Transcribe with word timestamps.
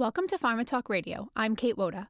Welcome 0.00 0.28
to 0.28 0.38
Pharma 0.38 0.64
Talk 0.64 0.88
Radio. 0.88 1.28
I'm 1.36 1.54
Kate 1.54 1.76
Woda. 1.76 2.08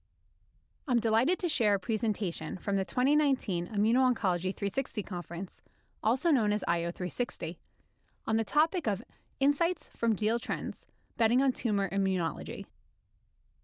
I'm 0.87 1.01
delighted 1.01 1.41
to 1.41 1.49
share 1.49 1.75
a 1.75 1.81
presentation 1.81 2.57
from 2.57 2.77
the 2.77 2.85
2019 2.85 3.67
Immuno-Oncology 3.67 4.55
360 4.55 5.03
Conference, 5.03 5.61
also 6.01 6.31
known 6.31 6.53
as 6.53 6.63
IO 6.69 6.93
360, 6.93 7.59
on 8.29 8.37
the 8.37 8.45
topic 8.45 8.87
of 8.87 9.03
Insights 9.41 9.91
from 9.97 10.15
Deal 10.15 10.39
Trends 10.39 10.87
Betting 11.17 11.43
on 11.43 11.51
Tumor 11.51 11.91
Immunology. 11.91 12.65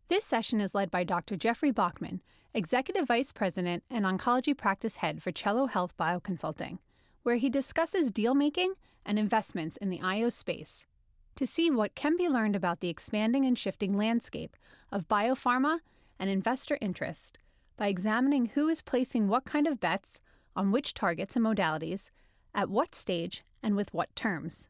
This 0.09 0.25
session 0.25 0.61
is 0.61 0.75
led 0.75 0.91
by 0.91 1.05
Dr. 1.05 1.37
Jeffrey 1.37 1.71
Bockman, 1.71 2.19
Executive 2.53 3.07
Vice 3.07 3.31
President 3.31 3.85
and 3.89 4.05
Oncology 4.05 4.57
Practice 4.59 4.97
Head 4.97 5.23
for 5.23 5.31
Cello 5.31 5.67
Health 5.67 5.97
Bioconsulting, 5.97 6.79
where 7.23 7.37
he 7.37 7.49
discusses 7.49 8.11
deal 8.11 8.35
making 8.35 8.75
and 9.05 9.21
investments 9.21 9.77
in 9.77 9.89
the 9.89 10.01
IO 10.01 10.31
space 10.31 10.85
to 11.37 11.46
see 11.46 11.71
what 11.71 11.95
can 11.95 12.16
be 12.16 12.29
learned 12.29 12.57
about 12.57 12.80
the 12.80 12.89
expanding 12.89 13.45
and 13.45 13.59
shifting 13.59 13.96
landscape 13.96 14.57
of 14.91 15.09
biopharma 15.09 15.78
and 16.19 16.30
investor 16.30 16.78
interest 16.80 17.38
by 17.77 17.88
examining 17.88 18.47
who 18.47 18.69
is 18.69 18.83
placing 18.83 19.28
what 19.28 19.45
kind 19.45 19.66
of 19.66 19.80
bets 19.80 20.19
on 20.55 20.73
which 20.73 20.95
targets 20.95 21.37
and 21.37 21.45
modalities, 21.45 22.11
at 22.55 22.70
what 22.70 22.95
stage, 22.95 23.45
and 23.62 23.77
with 23.77 23.92
what 23.92 24.14
terms. 24.16 24.69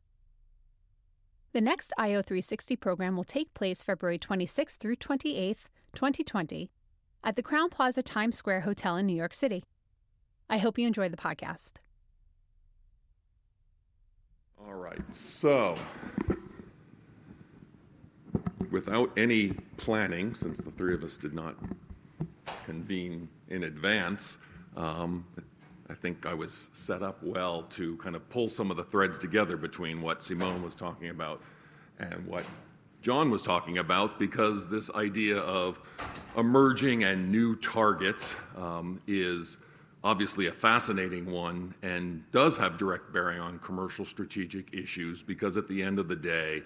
The 1.52 1.60
next 1.60 1.92
IO 1.96 2.20
360 2.20 2.76
program 2.76 3.16
will 3.16 3.24
take 3.24 3.54
place 3.54 3.82
February 3.82 4.18
26th 4.18 4.76
through 4.76 4.96
28th, 4.96 5.68
2020, 5.94 6.70
at 7.22 7.36
the 7.36 7.42
Crowne 7.42 7.70
Plaza 7.70 8.02
Times 8.02 8.36
Square 8.36 8.62
Hotel 8.62 8.96
in 8.96 9.06
New 9.06 9.16
York 9.16 9.32
City. 9.32 9.64
I 10.50 10.58
hope 10.58 10.78
you 10.78 10.86
enjoy 10.86 11.08
the 11.08 11.16
podcast. 11.16 11.74
All 14.58 14.74
right, 14.74 15.00
so 15.14 15.76
without 18.70 19.10
any 19.16 19.52
planning, 19.76 20.34
since 20.34 20.60
the 20.60 20.70
three 20.72 20.94
of 20.94 21.02
us 21.04 21.16
did 21.16 21.34
not 21.34 21.54
convene 22.64 23.28
in 23.48 23.64
advance, 23.64 24.38
um, 24.76 25.24
I 25.88 25.94
think 25.94 26.26
I 26.26 26.34
was 26.34 26.70
set 26.72 27.02
up 27.02 27.22
well 27.22 27.62
to 27.70 27.96
kind 27.98 28.16
of 28.16 28.28
pull 28.28 28.48
some 28.48 28.70
of 28.70 28.76
the 28.76 28.84
threads 28.84 29.18
together 29.18 29.56
between 29.56 30.02
what 30.02 30.22
Simone 30.22 30.62
was 30.62 30.74
talking 30.74 31.10
about 31.10 31.40
and 31.98 32.26
what 32.26 32.44
John 33.02 33.30
was 33.30 33.42
talking 33.42 33.78
about, 33.78 34.18
because 34.18 34.68
this 34.68 34.90
idea 34.94 35.38
of 35.38 35.80
emerging 36.36 37.04
and 37.04 37.30
new 37.30 37.54
targets 37.56 38.36
um, 38.56 39.00
is 39.06 39.58
obviously 40.02 40.46
a 40.46 40.52
fascinating 40.52 41.30
one 41.30 41.72
and 41.82 42.24
does 42.32 42.56
have 42.56 42.76
direct 42.76 43.12
bearing 43.12 43.38
on 43.38 43.60
commercial 43.60 44.04
strategic 44.04 44.74
issues, 44.74 45.22
because 45.22 45.56
at 45.56 45.68
the 45.68 45.82
end 45.82 46.00
of 46.00 46.08
the 46.08 46.16
day, 46.16 46.62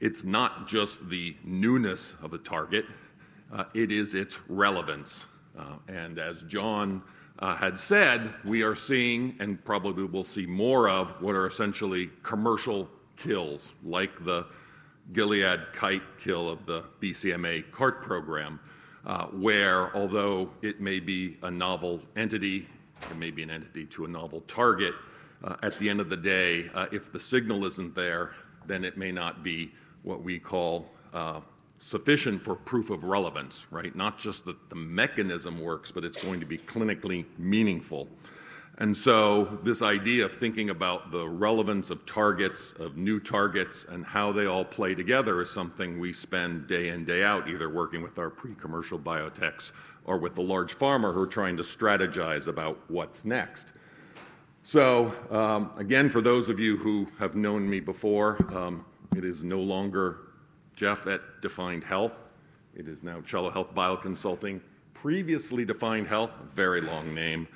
it's 0.00 0.24
not 0.24 0.66
just 0.66 1.08
the 1.08 1.36
newness 1.44 2.16
of 2.22 2.30
the 2.30 2.38
target, 2.38 2.84
uh, 3.52 3.64
it 3.74 3.90
is 3.90 4.14
its 4.14 4.40
relevance. 4.48 5.26
Uh, 5.58 5.76
and 5.88 6.18
as 6.18 6.42
John 6.42 7.02
uh, 7.38 7.54
had 7.54 7.78
said, 7.78 8.32
we 8.44 8.62
are 8.62 8.74
seeing, 8.74 9.36
and 9.40 9.62
probably 9.64 10.04
will 10.04 10.24
see 10.24 10.46
more 10.46 10.88
of, 10.88 11.10
what 11.22 11.34
are 11.34 11.46
essentially 11.46 12.10
commercial 12.22 12.88
kills, 13.16 13.72
like 13.84 14.24
the 14.24 14.46
Gilead 15.12 15.72
Kite 15.72 16.02
kill 16.18 16.48
of 16.48 16.66
the 16.66 16.84
BCMA 17.00 17.70
CART 17.70 18.02
program, 18.02 18.60
uh, 19.06 19.26
where 19.26 19.94
although 19.96 20.50
it 20.62 20.80
may 20.80 20.98
be 20.98 21.36
a 21.42 21.50
novel 21.50 22.00
entity, 22.16 22.66
it 23.10 23.16
may 23.16 23.30
be 23.30 23.42
an 23.42 23.50
entity 23.50 23.86
to 23.86 24.04
a 24.04 24.08
novel 24.08 24.40
target, 24.42 24.94
uh, 25.44 25.56
at 25.62 25.78
the 25.78 25.88
end 25.88 26.00
of 26.00 26.08
the 26.08 26.16
day, 26.16 26.70
uh, 26.74 26.86
if 26.90 27.12
the 27.12 27.18
signal 27.18 27.64
isn't 27.64 27.94
there, 27.94 28.32
then 28.66 28.84
it 28.84 28.96
may 28.96 29.12
not 29.12 29.42
be 29.42 29.70
what 30.06 30.22
we 30.22 30.38
call 30.38 30.86
uh, 31.12 31.40
sufficient 31.78 32.40
for 32.40 32.54
proof 32.54 32.90
of 32.90 33.04
relevance, 33.04 33.66
right? 33.70 33.94
Not 33.94 34.18
just 34.18 34.44
that 34.46 34.70
the 34.70 34.76
mechanism 34.76 35.60
works, 35.60 35.90
but 35.90 36.04
it's 36.04 36.16
going 36.16 36.40
to 36.40 36.46
be 36.46 36.58
clinically 36.58 37.26
meaningful. 37.38 38.08
And 38.78 38.94
so, 38.94 39.58
this 39.62 39.80
idea 39.80 40.26
of 40.26 40.32
thinking 40.34 40.68
about 40.68 41.10
the 41.10 41.26
relevance 41.26 41.88
of 41.90 42.04
targets, 42.04 42.72
of 42.72 42.96
new 42.98 43.18
targets, 43.18 43.86
and 43.86 44.04
how 44.04 44.32
they 44.32 44.44
all 44.46 44.66
play 44.66 44.94
together 44.94 45.40
is 45.40 45.50
something 45.50 45.98
we 45.98 46.12
spend 46.12 46.66
day 46.66 46.90
in, 46.90 47.06
day 47.06 47.24
out, 47.24 47.48
either 47.48 47.70
working 47.70 48.02
with 48.02 48.18
our 48.18 48.28
pre 48.28 48.54
commercial 48.54 48.98
biotechs 48.98 49.72
or 50.04 50.18
with 50.18 50.34
the 50.34 50.42
large 50.42 50.76
pharma 50.76 51.12
who 51.12 51.22
are 51.22 51.26
trying 51.26 51.56
to 51.56 51.62
strategize 51.62 52.48
about 52.48 52.78
what's 52.88 53.24
next. 53.24 53.72
So, 54.62 55.14
um, 55.30 55.70
again, 55.78 56.10
for 56.10 56.20
those 56.20 56.50
of 56.50 56.60
you 56.60 56.76
who 56.76 57.06
have 57.18 57.34
known 57.34 57.68
me 57.70 57.80
before, 57.80 58.36
um, 58.54 58.84
it 59.14 59.24
is 59.24 59.44
no 59.44 59.60
longer 59.60 60.18
Jeff 60.74 61.06
at 61.06 61.20
Defined 61.40 61.84
Health. 61.84 62.16
It 62.74 62.88
is 62.88 63.02
now 63.02 63.20
Cello 63.22 63.50
Health 63.50 63.74
Bioconsulting. 63.74 64.60
Previously 64.94 65.64
Defined 65.64 66.06
Health, 66.06 66.30
very 66.54 66.80
long 66.80 67.14
name, 67.14 67.46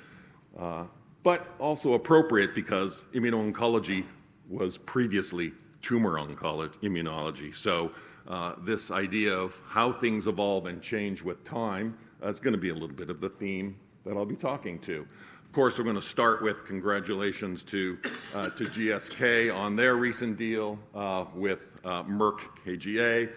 uh, 0.57 0.85
but 1.23 1.47
also 1.59 1.93
appropriate 1.93 2.55
because 2.55 3.05
immuno-oncology 3.13 4.05
was 4.49 4.77
previously 4.77 5.53
tumor 5.81 6.17
oncology, 6.17 6.75
immunology. 6.81 7.53
So 7.55 7.91
uh, 8.27 8.55
this 8.63 8.91
idea 8.91 9.33
of 9.33 9.61
how 9.67 9.91
things 9.91 10.27
evolve 10.27 10.67
and 10.67 10.81
change 10.81 11.21
with 11.21 11.43
time 11.43 11.97
is 12.23 12.39
going 12.39 12.53
to 12.53 12.59
be 12.59 12.69
a 12.69 12.73
little 12.73 12.95
bit 12.95 13.09
of 13.09 13.19
the 13.19 13.29
theme 13.29 13.75
that 14.05 14.15
I'll 14.15 14.25
be 14.25 14.35
talking 14.35 14.79
to. 14.79 15.07
Of 15.51 15.55
course, 15.55 15.77
we're 15.77 15.83
going 15.83 15.97
to 15.97 16.01
start 16.01 16.41
with 16.41 16.63
congratulations 16.63 17.65
to, 17.65 17.97
uh, 18.33 18.51
GSK 18.51 19.53
on 19.53 19.75
their 19.75 19.97
recent 19.97 20.37
deal 20.37 20.79
uh, 20.95 21.25
with 21.35 21.77
uh, 21.83 22.03
Merck 22.03 22.39
KGaA 22.65 23.29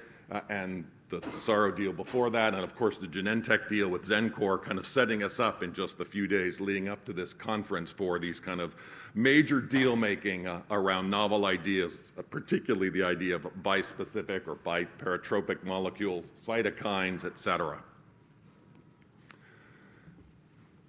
and 0.48 0.84
the 1.08 1.18
Tesaro 1.18 1.74
deal 1.74 1.92
before 1.92 2.30
that, 2.30 2.54
and 2.54 2.62
of 2.62 2.76
course 2.76 2.98
the 2.98 3.08
Genentech 3.08 3.68
deal 3.68 3.88
with 3.88 4.04
Xencor, 4.04 4.62
kind 4.62 4.78
of 4.78 4.86
setting 4.86 5.24
us 5.24 5.40
up 5.40 5.64
in 5.64 5.72
just 5.72 5.98
the 5.98 6.04
few 6.04 6.28
days 6.28 6.60
leading 6.60 6.88
up 6.88 7.04
to 7.06 7.12
this 7.12 7.32
conference 7.32 7.90
for 7.90 8.20
these 8.20 8.38
kind 8.38 8.60
of 8.60 8.76
major 9.16 9.60
deal 9.60 9.96
making 9.96 10.46
uh, 10.46 10.62
around 10.70 11.10
novel 11.10 11.46
ideas, 11.46 12.12
particularly 12.30 12.90
the 12.90 13.02
idea 13.02 13.34
of 13.34 13.42
bispecific 13.64 14.46
or 14.46 14.54
biparatopic 14.54 15.64
molecules, 15.64 16.26
cytokines, 16.40 17.24
et 17.24 17.40
cetera. 17.40 17.82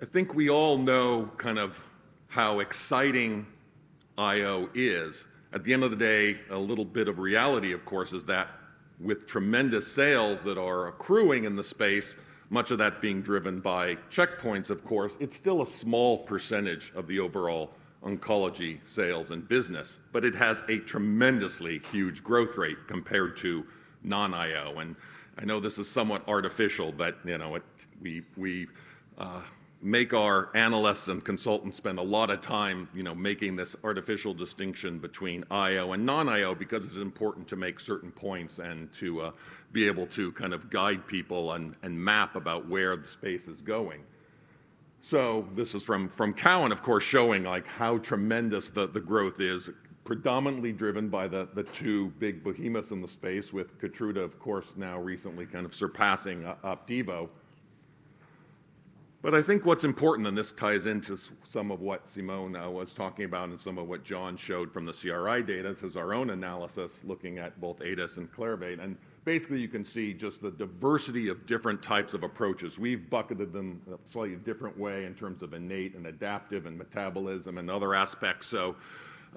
I 0.06 0.08
think 0.08 0.36
we 0.36 0.52
all 0.52 0.78
know 0.78 1.32
kind 1.38 1.58
of 1.58 1.84
how 2.28 2.60
exciting 2.60 3.48
IO 4.20 4.70
is. 4.76 5.24
At 5.52 5.64
the 5.64 5.74
end 5.74 5.84
of 5.84 5.90
the 5.90 5.98
day, 5.98 6.38
a 6.52 6.58
little 6.58 6.86
bit 6.86 7.08
of 7.08 7.18
reality, 7.18 7.72
of 7.72 7.86
course, 7.86 8.14
is 8.14 8.24
that 8.26 8.50
with 9.00 9.26
tremendous 9.26 9.92
sales 9.92 10.44
that 10.44 10.60
are 10.60 10.90
accruing 10.90 11.46
in 11.46 11.56
the 11.56 11.64
space, 11.64 12.18
much 12.52 12.70
of 12.70 12.78
that 12.78 13.02
being 13.02 13.24
driven 13.24 13.60
by 13.60 13.96
checkpoints, 14.12 14.70
of 14.70 14.86
course, 14.86 15.18
it's 15.20 15.36
still 15.36 15.64
a 15.64 15.66
small 15.66 16.20
percentage 16.20 16.94
of 16.96 17.08
the 17.08 17.20
overall 17.20 17.72
oncology 18.04 18.78
sales 18.88 19.32
and 19.32 19.50
business, 19.50 19.98
but 20.12 20.24
it 20.24 20.36
has 20.36 20.62
a 20.70 20.78
tremendously 20.82 21.82
huge 21.92 22.24
growth 22.24 22.58
rate 22.58 22.78
compared 22.86 23.36
to 23.38 23.66
non-IO. 24.04 24.78
And 24.78 24.96
I 25.40 25.46
know 25.46 25.60
this 25.60 25.80
is 25.80 25.90
somewhat 25.90 26.22
artificial, 26.28 26.92
but 26.92 27.18
you 27.26 27.40
know, 27.40 27.58
we 28.04 28.22
we 28.38 28.68
uh, 29.18 29.42
make 29.86 30.16
our 30.16 30.50
analysts 30.56 31.10
and 31.10 31.24
consultants 31.24 31.78
spend 31.78 32.00
a 32.00 32.02
lot 32.02 32.32
of 32.32 32.42
time, 32.42 32.90
you 32.96 33.04
know, 33.04 33.14
making 33.14 33.56
this 33.56 33.76
artificial 33.84 34.34
distinction 34.34 34.98
between 34.98 35.44
IO 35.52 35.94
and 35.94 36.04
non-IO 36.04 36.56
because 36.56 36.86
it's 36.86 36.98
important 36.98 37.48
to 37.48 37.56
make 37.56 37.80
certain 37.80 38.12
points 38.12 38.58
and 38.58 38.92
to 38.94 39.22
uh, 39.22 39.32
be 39.74 39.86
able 39.86 40.08
to 40.08 40.32
kind 40.32 40.56
of 40.56 40.72
guide 40.72 41.06
people 41.06 41.54
and, 41.54 41.76
and 41.84 41.98
map 41.98 42.36
about 42.36 42.68
where 42.68 42.98
the 42.98 43.08
space 43.08 43.48
is 43.48 43.62
going. 43.62 44.02
So 45.02 45.48
this 45.54 45.76
is 45.76 45.84
from, 45.84 46.10
from 46.10 46.34
Cowen, 46.34 46.72
of 46.72 46.82
course, 46.82 47.04
showing 47.04 47.44
like 47.44 47.68
how 47.68 48.00
tremendous 48.00 48.70
the, 48.70 48.88
the 48.88 49.00
growth 49.00 49.40
is, 49.40 49.70
predominantly 50.04 50.72
driven 50.72 51.10
by 51.10 51.28
the, 51.28 51.48
the 51.54 51.62
two 51.62 52.08
big 52.18 52.44
behemoths 52.44 52.90
in 52.90 53.04
the 53.04 53.08
space, 53.08 53.54
with 53.54 53.80
Keytruda, 53.80 54.24
of 54.24 54.40
course, 54.40 54.74
now 54.78 55.00
recently 55.00 55.46
kind 55.46 55.64
of 55.64 55.76
surpassing 55.76 56.44
uh. 56.44 56.76
But 59.26 59.34
I 59.34 59.42
think 59.42 59.66
what's 59.66 59.86
important, 59.86 60.28
and 60.28 60.38
this 60.38 60.52
ties 60.52 60.86
into 60.86 61.18
some 61.44 61.72
of 61.72 61.82
what 61.82 62.08
Simone 62.08 62.56
uh, 62.56 62.70
was 62.70 62.94
talking 62.94 63.26
about 63.26 63.50
and 63.50 63.60
some 63.60 63.80
of 63.80 63.88
what 63.88 64.04
John 64.04 64.38
showed 64.38 64.72
from 64.72 64.86
the 64.86 64.94
CRI 64.94 65.42
data. 65.42 65.74
This 65.74 65.82
is 65.82 65.98
our 65.98 66.14
own 66.14 66.30
analysis 66.30 67.02
looking 67.04 67.40
at 67.40 67.60
both 67.60 67.82
ADIS 67.82 68.18
and 68.18 68.32
Clarivate. 68.32 68.84
And 68.84 68.96
basically, 69.24 69.60
you 69.62 69.68
can 69.68 69.84
see 69.84 70.14
just 70.14 70.44
the 70.44 70.52
diversity 70.52 71.28
of 71.28 71.48
different 71.48 71.82
types 71.82 72.14
of 72.14 72.22
approaches. 72.22 72.78
We've 72.78 73.10
bucketed 73.10 73.52
them 73.52 73.82
a 73.92 73.98
slightly 74.08 74.36
different 74.36 74.78
way 74.78 75.06
in 75.06 75.16
terms 75.16 75.42
of 75.42 75.56
innate 75.56 75.96
and 75.96 76.06
adaptive 76.06 76.68
and 76.68 76.78
metabolism 76.78 77.58
and 77.58 77.68
other 77.72 77.96
aspects. 77.96 78.46
So, 78.46 78.76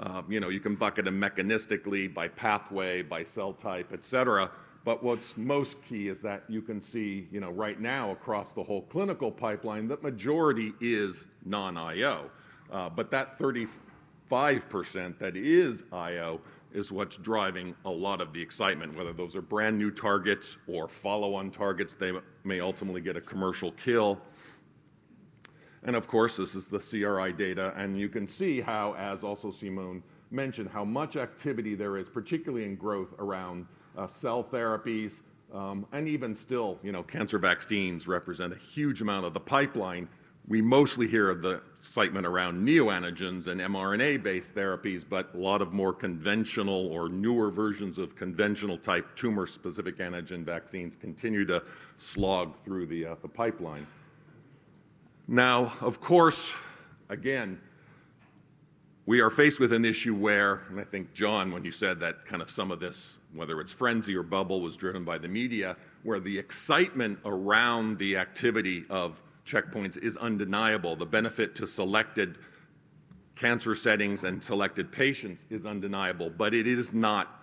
uh, 0.00 0.20
you 0.28 0.38
know, 0.38 0.50
you 0.50 0.60
can 0.60 0.74
bucket 0.74 1.06
them 1.06 1.18
mechanistically 1.18 2.12
by 2.12 2.28
pathway, 2.28 3.00
by 3.00 3.24
cell 3.24 3.54
type, 3.54 3.92
et 3.94 4.04
cetera. 4.04 4.50
But 4.88 5.02
what's 5.02 5.36
most 5.36 5.84
key 5.84 6.08
is 6.08 6.22
that 6.22 6.44
you 6.48 6.62
can 6.62 6.80
see, 6.80 7.28
you 7.30 7.40
know, 7.40 7.50
right 7.50 7.78
now 7.78 8.10
across 8.10 8.54
the 8.54 8.62
whole 8.62 8.80
clinical 8.80 9.30
pipeline, 9.30 9.86
that 9.88 10.02
majority 10.02 10.72
is 10.80 11.26
non-IO. 11.44 12.30
Uh, 12.72 12.88
but 12.88 13.10
that 13.10 13.38
35% 13.38 15.18
that 15.18 15.36
is 15.36 15.84
IO 15.92 16.40
is 16.72 16.90
what's 16.90 17.18
driving 17.18 17.74
a 17.84 17.90
lot 17.90 18.22
of 18.22 18.32
the 18.32 18.40
excitement, 18.40 18.96
whether 18.96 19.12
those 19.12 19.36
are 19.36 19.42
brand 19.42 19.78
new 19.78 19.90
targets 19.90 20.56
or 20.66 20.88
follow 20.88 21.34
on 21.34 21.50
targets, 21.50 21.94
they 21.94 22.12
may 22.44 22.60
ultimately 22.60 23.02
get 23.02 23.14
a 23.14 23.20
commercial 23.20 23.72
kill. 23.72 24.18
And 25.82 25.96
of 25.96 26.08
course, 26.08 26.38
this 26.38 26.54
is 26.54 26.68
the 26.68 26.78
CRI 26.78 27.34
data, 27.34 27.74
and 27.76 27.98
you 28.00 28.08
can 28.08 28.26
see 28.26 28.62
how, 28.62 28.94
as 28.94 29.22
also 29.22 29.50
Simone 29.50 30.02
mentioned, 30.30 30.70
how 30.70 30.86
much 30.86 31.16
activity 31.16 31.74
there 31.74 31.98
is, 31.98 32.08
particularly 32.08 32.64
in 32.64 32.74
growth 32.74 33.12
around 33.18 33.66
cell 34.06 34.44
therapies, 34.44 35.20
um, 35.52 35.86
and 35.92 36.06
even 36.06 36.34
still, 36.34 36.78
you 36.82 36.92
know, 36.92 37.02
cancer 37.02 37.38
vaccines 37.38 38.06
represent 38.06 38.52
a 38.52 38.56
huge 38.56 39.00
amount 39.00 39.24
of 39.24 39.32
the 39.32 39.40
pipeline 39.40 40.08
we 40.48 40.62
mostly 40.62 41.06
hear 41.06 41.28
of 41.28 41.42
the 41.42 41.60
excitement 41.76 42.26
around 42.26 42.66
neoantigens 42.66 43.48
and 43.48 43.60
mRNA-based 43.60 44.54
therapies, 44.54 45.04
but 45.06 45.34
a 45.34 45.36
lot 45.36 45.60
of 45.60 45.74
more 45.74 45.92
conventional 45.92 46.86
or 46.86 47.10
newer 47.10 47.50
versions 47.50 47.98
of 47.98 48.16
conventional 48.16 48.78
type 48.78 49.14
tumor-specific 49.14 49.98
antigen 49.98 50.42
vaccines 50.44 50.96
continue 50.96 51.44
to 51.44 51.62
slog 51.98 52.56
through 52.60 52.86
the, 52.86 53.04
uh, 53.04 53.14
the 53.20 53.28
pipeline. 53.28 53.86
Now, 55.26 55.70
of 55.82 56.00
course, 56.00 56.54
again, 57.10 57.60
we 59.08 59.22
are 59.22 59.30
faced 59.30 59.58
with 59.58 59.72
an 59.72 59.86
issue 59.86 60.14
where, 60.14 60.64
and 60.68 60.78
I 60.78 60.84
think, 60.84 61.14
John, 61.14 61.50
when 61.50 61.64
you 61.64 61.70
said 61.70 61.98
that 62.00 62.26
kind 62.26 62.42
of 62.42 62.50
some 62.50 62.70
of 62.70 62.78
this, 62.78 63.16
whether 63.32 63.58
it's 63.58 63.72
frenzy 63.72 64.14
or 64.14 64.22
bubble, 64.22 64.60
was 64.60 64.76
driven 64.76 65.02
by 65.02 65.16
the 65.16 65.26
media, 65.26 65.78
where 66.02 66.20
the 66.20 66.38
excitement 66.38 67.18
around 67.24 67.98
the 67.98 68.18
activity 68.18 68.84
of 68.90 69.22
checkpoints 69.46 69.96
is 69.96 70.18
undeniable. 70.18 70.94
The 70.94 71.06
benefit 71.06 71.54
to 71.54 71.66
selected 71.66 72.36
cancer 73.34 73.74
settings 73.74 74.24
and 74.24 74.44
selected 74.44 74.92
patients 74.92 75.46
is 75.48 75.64
undeniable, 75.64 76.28
but 76.28 76.52
it 76.52 76.66
is 76.66 76.92
not 76.92 77.42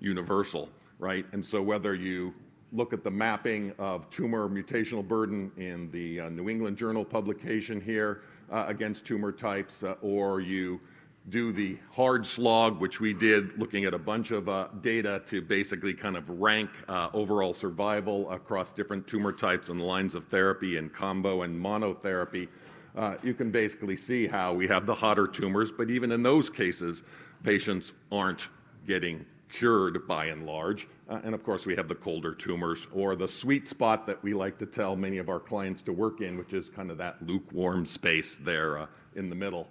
universal, 0.00 0.68
right? 0.98 1.24
And 1.32 1.42
so 1.42 1.62
whether 1.62 1.94
you 1.94 2.34
look 2.72 2.92
at 2.92 3.02
the 3.02 3.10
mapping 3.10 3.72
of 3.78 4.10
tumor 4.10 4.50
mutational 4.50 5.06
burden 5.06 5.50
in 5.56 5.90
the 5.92 6.20
uh, 6.20 6.28
New 6.28 6.50
England 6.50 6.76
Journal 6.76 7.06
publication 7.06 7.80
here 7.80 8.20
uh, 8.52 8.66
against 8.68 9.06
tumor 9.06 9.32
types, 9.32 9.82
uh, 9.82 9.94
or 10.02 10.42
you 10.42 10.78
do 11.28 11.52
the 11.52 11.76
hard 11.90 12.24
slog, 12.24 12.80
which 12.80 13.00
we 13.00 13.12
did 13.12 13.58
looking 13.58 13.84
at 13.84 13.94
a 13.94 13.98
bunch 13.98 14.30
of 14.30 14.48
uh, 14.48 14.68
data 14.80 15.20
to 15.26 15.42
basically 15.42 15.92
kind 15.92 16.16
of 16.16 16.28
rank 16.28 16.70
uh, 16.88 17.08
overall 17.12 17.52
survival 17.52 18.30
across 18.30 18.72
different 18.72 19.06
tumor 19.06 19.32
types 19.32 19.68
and 19.68 19.82
lines 19.82 20.14
of 20.14 20.24
therapy 20.26 20.76
and 20.76 20.92
combo 20.92 21.42
and 21.42 21.58
monotherapy. 21.58 22.48
Uh, 22.96 23.16
you 23.22 23.34
can 23.34 23.50
basically 23.50 23.96
see 23.96 24.26
how 24.26 24.54
we 24.54 24.68
have 24.68 24.86
the 24.86 24.94
hotter 24.94 25.26
tumors, 25.26 25.72
but 25.72 25.90
even 25.90 26.12
in 26.12 26.22
those 26.22 26.48
cases, 26.48 27.02
patients 27.42 27.92
aren't 28.12 28.48
getting 28.86 29.26
cured 29.50 30.06
by 30.06 30.26
and 30.26 30.46
large. 30.46 30.86
And 31.08 31.34
of 31.34 31.42
course, 31.42 31.66
we 31.66 31.76
have 31.76 31.88
the 31.88 31.94
colder 31.94 32.34
tumors 32.34 32.86
or 32.92 33.14
the 33.14 33.28
sweet 33.28 33.66
spot 33.66 34.06
that 34.06 34.22
we 34.22 34.32
like 34.32 34.58
to 34.58 34.66
tell 34.66 34.96
many 34.96 35.18
of 35.18 35.28
our 35.28 35.38
clients 35.38 35.82
to 35.82 35.92
work 35.92 36.20
in, 36.20 36.36
which 36.36 36.52
is 36.52 36.68
kind 36.68 36.90
of 36.90 36.98
that 36.98 37.24
lukewarm 37.24 37.84
space 37.84 38.36
there 38.36 38.88
in 39.14 39.28
the 39.28 39.36
middle. 39.36 39.68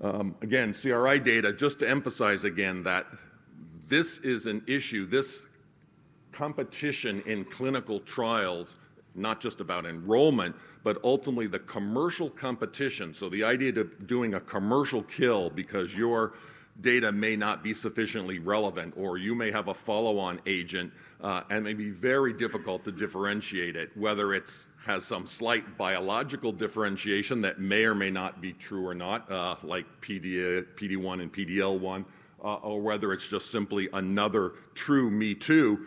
Um, 0.00 0.34
again, 0.42 0.74
CRI 0.74 1.18
data, 1.18 1.52
just 1.52 1.78
to 1.80 1.88
emphasize 1.88 2.44
again 2.44 2.82
that 2.82 3.06
this 3.88 4.18
is 4.18 4.46
an 4.46 4.62
issue, 4.66 5.06
this 5.06 5.46
competition 6.32 7.22
in 7.26 7.44
clinical 7.44 8.00
trials, 8.00 8.76
not 9.14 9.40
just 9.40 9.60
about 9.60 9.86
enrollment, 9.86 10.54
but 10.82 10.98
ultimately 11.04 11.46
the 11.46 11.60
commercial 11.60 12.28
competition. 12.28 13.14
So 13.14 13.28
the 13.28 13.44
idea 13.44 13.72
of 13.80 14.06
doing 14.06 14.34
a 14.34 14.40
commercial 14.40 15.02
kill 15.02 15.48
because 15.50 15.96
your 15.96 16.34
data 16.80 17.12
may 17.12 17.36
not 17.36 17.62
be 17.62 17.72
sufficiently 17.72 18.38
relevant, 18.38 18.94
or 18.96 19.16
you 19.16 19.34
may 19.34 19.50
have 19.50 19.68
a 19.68 19.74
follow 19.74 20.18
on 20.18 20.40
agent 20.46 20.92
uh, 21.22 21.42
and 21.50 21.64
may 21.64 21.74
be 21.74 21.90
very 21.90 22.32
difficult 22.32 22.84
to 22.84 22.92
differentiate 22.92 23.76
it, 23.76 23.96
whether 23.96 24.34
it's 24.34 24.68
has 24.84 25.04
some 25.04 25.26
slight 25.26 25.78
biological 25.78 26.52
differentiation 26.52 27.40
that 27.40 27.58
may 27.58 27.84
or 27.84 27.94
may 27.94 28.10
not 28.10 28.42
be 28.42 28.52
true 28.52 28.86
or 28.86 28.94
not, 28.94 29.30
uh, 29.32 29.56
like 29.62 29.86
PD, 30.02 30.62
PD1 30.74 31.22
and 31.22 31.32
PDL1, 31.32 32.04
uh, 32.42 32.54
or 32.56 32.82
whether 32.82 33.14
it's 33.14 33.26
just 33.26 33.50
simply 33.50 33.88
another 33.94 34.52
true 34.74 35.10
Me 35.10 35.34
Too. 35.34 35.86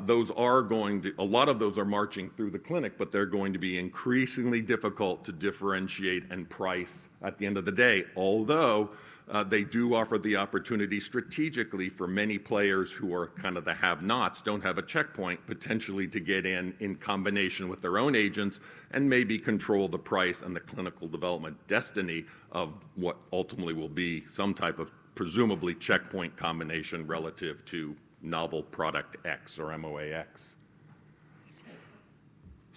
Those 0.00 0.32
are 0.32 0.62
going 0.62 1.02
to, 1.02 1.14
a 1.18 1.24
lot 1.24 1.48
of 1.48 1.60
those 1.60 1.78
are 1.78 1.84
marching 1.84 2.30
through 2.36 2.50
the 2.50 2.58
clinic, 2.58 2.98
but 2.98 3.12
they're 3.12 3.24
going 3.24 3.52
to 3.52 3.58
be 3.58 3.78
increasingly 3.78 4.60
difficult 4.60 5.24
to 5.24 5.32
differentiate 5.32 6.24
and 6.30 6.48
price 6.48 7.08
at 7.22 7.38
the 7.38 7.46
end 7.46 7.56
of 7.56 7.64
the 7.64 7.72
day. 7.72 8.04
Although 8.16 8.90
Uh, 9.28 9.42
they 9.42 9.64
do 9.64 9.94
offer 9.94 10.18
the 10.18 10.36
opportunity 10.36 11.00
strategically 11.00 11.88
for 11.88 12.06
many 12.06 12.38
players 12.38 12.92
who 12.92 13.12
are 13.12 13.28
kind 13.28 13.56
of 13.56 13.64
the 13.64 13.74
have 13.74 14.02
nots, 14.02 14.40
don't 14.40 14.62
have 14.62 14.78
a 14.78 14.82
checkpoint, 14.82 15.44
potentially 15.46 16.06
to 16.06 16.20
get 16.20 16.46
in 16.46 16.72
in 16.78 16.94
combination 16.94 17.68
with 17.68 17.80
their 17.80 17.98
own 17.98 18.14
agents 18.14 18.60
and 18.92 19.08
maybe 19.08 19.36
control 19.38 19.88
the 19.88 19.98
price 19.98 20.42
and 20.42 20.54
the 20.54 20.60
clinical 20.60 21.08
development 21.08 21.56
destiny 21.66 22.24
of 22.52 22.72
what 22.94 23.16
ultimately 23.32 23.74
will 23.74 23.88
be 23.88 24.24
some 24.26 24.54
type 24.54 24.78
of 24.78 24.92
presumably 25.16 25.74
checkpoint 25.74 26.36
combination 26.36 27.04
relative 27.06 27.64
to 27.64 27.96
novel 28.22 28.62
product 28.62 29.16
X 29.26 29.58
or 29.58 29.70
MOAX. 29.76 30.55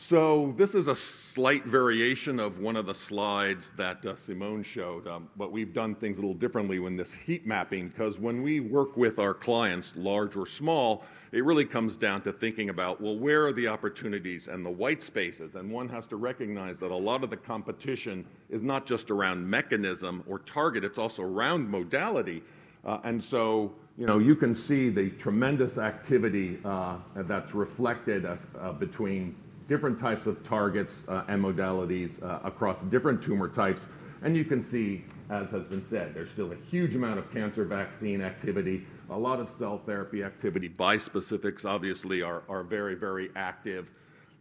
So 0.01 0.53
this 0.55 0.75
is 0.75 0.87
a 0.87 0.95
slight 0.95 1.65
variation 1.65 2.39
of 2.39 2.59
one 2.59 2.77
of 2.77 2.85
the 2.85 2.93
slides 2.93 3.71
that 3.71 4.05
uh, 4.05 4.15
Simone 4.15 4.63
showed, 4.63 5.05
um, 5.07 5.27
but 5.35 5.51
we've 5.51 5.73
done 5.73 5.93
things 5.93 6.19
a 6.19 6.21
little 6.21 6.37
differently 6.37 6.79
when 6.79 6.95
this 6.95 7.11
heat 7.11 7.45
mapping, 7.45 7.89
because 7.89 8.17
when 8.17 8.41
we 8.41 8.61
work 8.61 8.95
with 8.95 9.19
our 9.19 9.33
clients, 9.33 9.91
large 9.97 10.37
or 10.37 10.45
small, 10.45 11.03
it 11.33 11.43
really 11.43 11.65
comes 11.65 11.97
down 11.97 12.21
to 12.21 12.31
thinking 12.31 12.69
about, 12.69 13.01
well, 13.01 13.17
where 13.17 13.45
are 13.45 13.51
the 13.51 13.67
opportunities 13.67 14.47
and 14.47 14.65
the 14.65 14.69
white 14.69 15.01
spaces? 15.01 15.57
And 15.57 15.69
one 15.69 15.89
has 15.89 16.05
to 16.07 16.15
recognize 16.15 16.79
that 16.79 16.91
a 16.91 16.95
lot 16.95 17.21
of 17.25 17.29
the 17.29 17.37
competition 17.37 18.25
is 18.49 18.63
not 18.63 18.85
just 18.85 19.11
around 19.11 19.47
mechanism 19.47 20.23
or 20.27 20.39
target, 20.39 20.85
it's 20.85 20.97
also 20.97 21.23
around 21.23 21.69
modality. 21.69 22.41
Uh, 22.85 22.99
and 23.03 23.21
so, 23.21 23.73
you 23.97 24.05
know, 24.05 24.17
you 24.17 24.33
can 24.33 24.55
see 24.55 24.87
the 24.87 25.09
tremendous 25.09 25.77
activity 25.77 26.57
uh, 26.63 26.99
that's 27.15 27.53
reflected 27.53 28.25
uh, 28.25 28.37
uh 28.57 28.71
between 28.71 29.35
different 29.69 29.99
types 29.99 30.25
of 30.25 30.43
targets 30.43 31.03
uh, 31.07 31.23
and 31.27 31.41
modalities 31.41 32.21
uh, 32.23 32.39
across 32.43 32.81
different 32.83 33.21
tumor 33.21 33.47
types. 33.47 33.85
And 34.23 34.35
you 34.35 34.43
can 34.43 34.61
see, 34.61 35.05
as 35.29 35.49
has 35.51 35.63
been 35.63 35.83
said, 35.83 36.13
there's 36.13 36.31
still 36.31 36.51
a 36.51 36.55
huge 36.69 36.95
amount 36.95 37.19
of 37.19 37.31
cancer 37.31 37.63
vaccine 37.63 38.21
activity, 38.21 38.85
a 39.11 39.17
lot 39.17 39.39
of 39.39 39.49
cell 39.49 39.77
therapy 39.85 40.23
activity. 40.23 40.67
Bispecifics, 40.67 41.65
obviously, 41.65 42.21
are, 42.23 42.63
very, 42.63 42.95
very 42.95 43.29
active. 43.35 43.91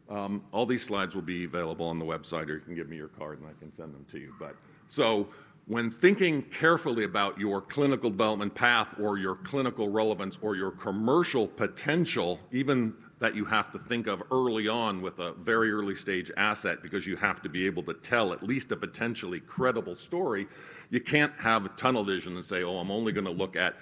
Um, 0.09 0.43
all 0.51 0.65
these 0.65 0.83
slides 0.83 1.15
will 1.15 1.23
be 1.23 1.45
available 1.45 1.87
on 1.87 1.99
the 1.99 2.07
website, 2.07 2.49
or 2.49 2.55
you 2.55 2.61
can 2.61 2.75
give 2.75 2.89
me 2.89 2.97
your 2.97 3.09
card 3.09 3.39
and 3.39 3.47
I 3.47 3.53
can 3.61 3.71
send 3.71 3.95
them 3.95 4.07
to 4.11 4.19
you. 4.19 4.35
But 4.41 4.57
so 4.89 5.29
when 5.67 5.91
thinking 5.91 6.41
carefully 6.45 7.05
about 7.05 7.39
your 7.39 7.61
clinical 7.61 8.09
development 8.09 8.55
path 8.55 8.95
or 8.99 9.19
your 9.19 9.35
clinical 9.37 9.91
relevance 9.91 10.39
or 10.41 10.57
your 10.57 10.71
commercial 10.71 11.47
potential, 11.47 12.41
even 12.51 12.95
that 13.19 13.35
you 13.35 13.45
have 13.45 13.73
to 13.73 13.79
think 13.79 14.07
of 14.07 14.23
early 14.31 14.69
on 14.69 15.03
with 15.03 15.19
a 15.19 15.33
very 15.33 15.73
early 15.73 15.95
stage 15.95 16.31
asset 16.37 16.79
because 16.83 17.07
you 17.07 17.17
have 17.17 17.43
to 17.43 17.49
be 17.49 17.67
able 17.67 17.83
to 17.83 17.95
tell 17.95 18.33
at 18.33 18.43
least 18.43 18.71
a 18.73 18.77
potentially 18.77 19.41
credible 19.41 19.95
story. 19.95 20.47
You 20.91 21.01
can't 21.01 21.33
have 21.39 21.75
tunnel 21.77 22.05
vision 22.05 22.35
and 22.35 22.45
say, 22.45 22.63
oh, 22.63 22.79
I'm 22.79 22.91
only 22.91 23.13
going 23.13 23.25
to 23.25 23.31
look 23.31 23.57
at 23.57 23.75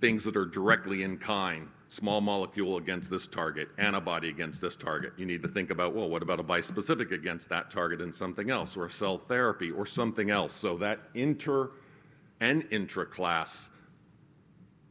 things 0.00 0.24
that 0.24 0.36
are 0.36 0.46
directly 0.46 1.02
in 1.02 1.18
kind 1.18 1.68
small 1.88 2.20
molecule 2.20 2.76
against 2.76 3.10
this 3.10 3.26
target, 3.26 3.68
antibody 3.78 4.28
against 4.28 4.60
this 4.60 4.76
target. 4.76 5.12
You 5.16 5.24
need 5.24 5.42
to 5.42 5.48
think 5.48 5.70
about, 5.70 5.94
well, 5.94 6.08
what 6.08 6.22
about 6.22 6.38
a 6.38 6.44
bispecific 6.44 7.12
against 7.12 7.48
that 7.48 7.70
target 7.70 8.02
and 8.02 8.14
something 8.14 8.50
else, 8.50 8.76
or 8.76 8.84
a 8.84 8.90
cell 8.90 9.16
therapy 9.18 9.70
or 9.70 9.86
something 9.86 10.30
else? 10.30 10.52
So 10.52 10.76
that 10.78 11.00
inter 11.14 11.70
and 12.40 12.66
intra-class 12.70 13.70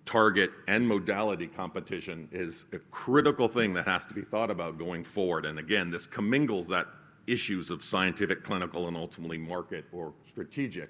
target 0.07 0.51
and 0.67 0.87
modality 0.87 1.47
competition 1.47 2.27
is 2.31 2.65
a 2.73 2.79
critical 2.89 3.47
thing 3.47 3.73
that 3.73 3.85
has 3.85 4.07
to 4.07 4.13
be 4.13 4.21
thought 4.21 4.49
about 4.49 4.79
going 4.79 5.03
forward. 5.03 5.45
And 5.45 5.59
again, 5.59 5.91
this 5.91 6.07
commingles 6.07 6.67
that 6.69 6.87
issues 7.27 7.69
of 7.69 7.83
scientific, 7.83 8.43
clinical, 8.43 8.87
and 8.87 8.95
ultimately 8.95 9.37
market 9.37 9.85
or 9.91 10.13
strategic. 10.25 10.89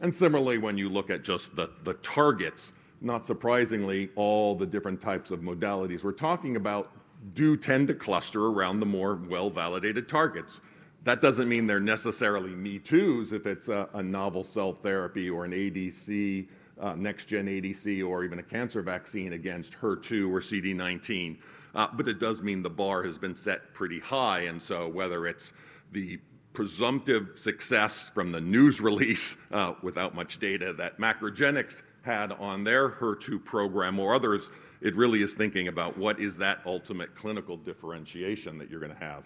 And 0.00 0.12
similarly, 0.12 0.56
when 0.56 0.78
you 0.78 0.88
look 0.88 1.10
at 1.10 1.22
just 1.22 1.54
the, 1.54 1.68
targets, 2.02 2.72
not 3.02 3.26
surprisingly, 3.26 4.08
all 4.16 4.54
the 4.54 4.66
different 4.66 5.00
types 5.00 5.30
of 5.30 5.40
modalities 5.40 6.02
we're 6.02 6.12
talking 6.12 6.56
about 6.56 6.90
do 7.34 7.56
tend 7.56 7.86
to 7.88 7.94
cluster 7.94 8.46
around 8.46 8.80
the 8.80 8.86
more 8.86 9.16
well 9.28 9.50
validated 9.50 10.08
targets. 10.08 10.62
That 11.04 11.20
doesn't 11.20 11.48
mean 11.48 11.66
they're 11.66 11.80
necessarily 11.80 12.50
Me 12.50 12.78
Too's 12.78 13.32
if 13.32 13.46
it's 13.46 13.68
a 13.68 14.02
novel 14.02 14.44
cell 14.44 14.72
therapy 14.72 15.28
or 15.28 15.44
an 15.44 15.52
ADC 15.52 16.46
uh, 16.80 16.94
next 16.94 17.26
gen 17.26 17.46
ADC 17.46 18.06
or 18.06 18.24
even 18.24 18.38
a 18.38 18.42
cancer 18.42 18.82
vaccine 18.82 19.34
against 19.34 19.72
HER2 19.80 20.30
or 20.30 20.40
CD19. 20.40 21.38
Uh, 21.74 21.88
but 21.92 22.08
it 22.08 22.18
does 22.18 22.42
mean 22.42 22.62
the 22.62 22.70
bar 22.70 23.02
has 23.02 23.18
been 23.18 23.36
set 23.36 23.72
pretty 23.74 24.00
high. 24.00 24.40
And 24.40 24.60
so 24.60 24.88
whether 24.88 25.26
it's 25.26 25.52
the 25.92 26.18
presumptive 26.52 27.30
success 27.34 28.08
from 28.08 28.32
the 28.32 28.40
news 28.40 28.80
release 28.80 29.36
uh, 29.52 29.74
without 29.82 30.14
much 30.14 30.40
data 30.40 30.72
that 30.74 30.98
Macrogenics 30.98 31.82
had 32.02 32.32
on 32.32 32.64
their 32.64 32.88
HER2 32.88 33.44
program 33.44 34.00
or 34.00 34.14
others, 34.14 34.48
it 34.80 34.96
really 34.96 35.22
is 35.22 35.34
thinking 35.34 35.68
about 35.68 35.98
what 35.98 36.18
is 36.18 36.38
that 36.38 36.60
ultimate 36.64 37.14
clinical 37.14 37.56
differentiation 37.56 38.58
that 38.58 38.70
you're 38.70 38.80
going 38.80 38.92
to 38.92 38.98
have. 38.98 39.24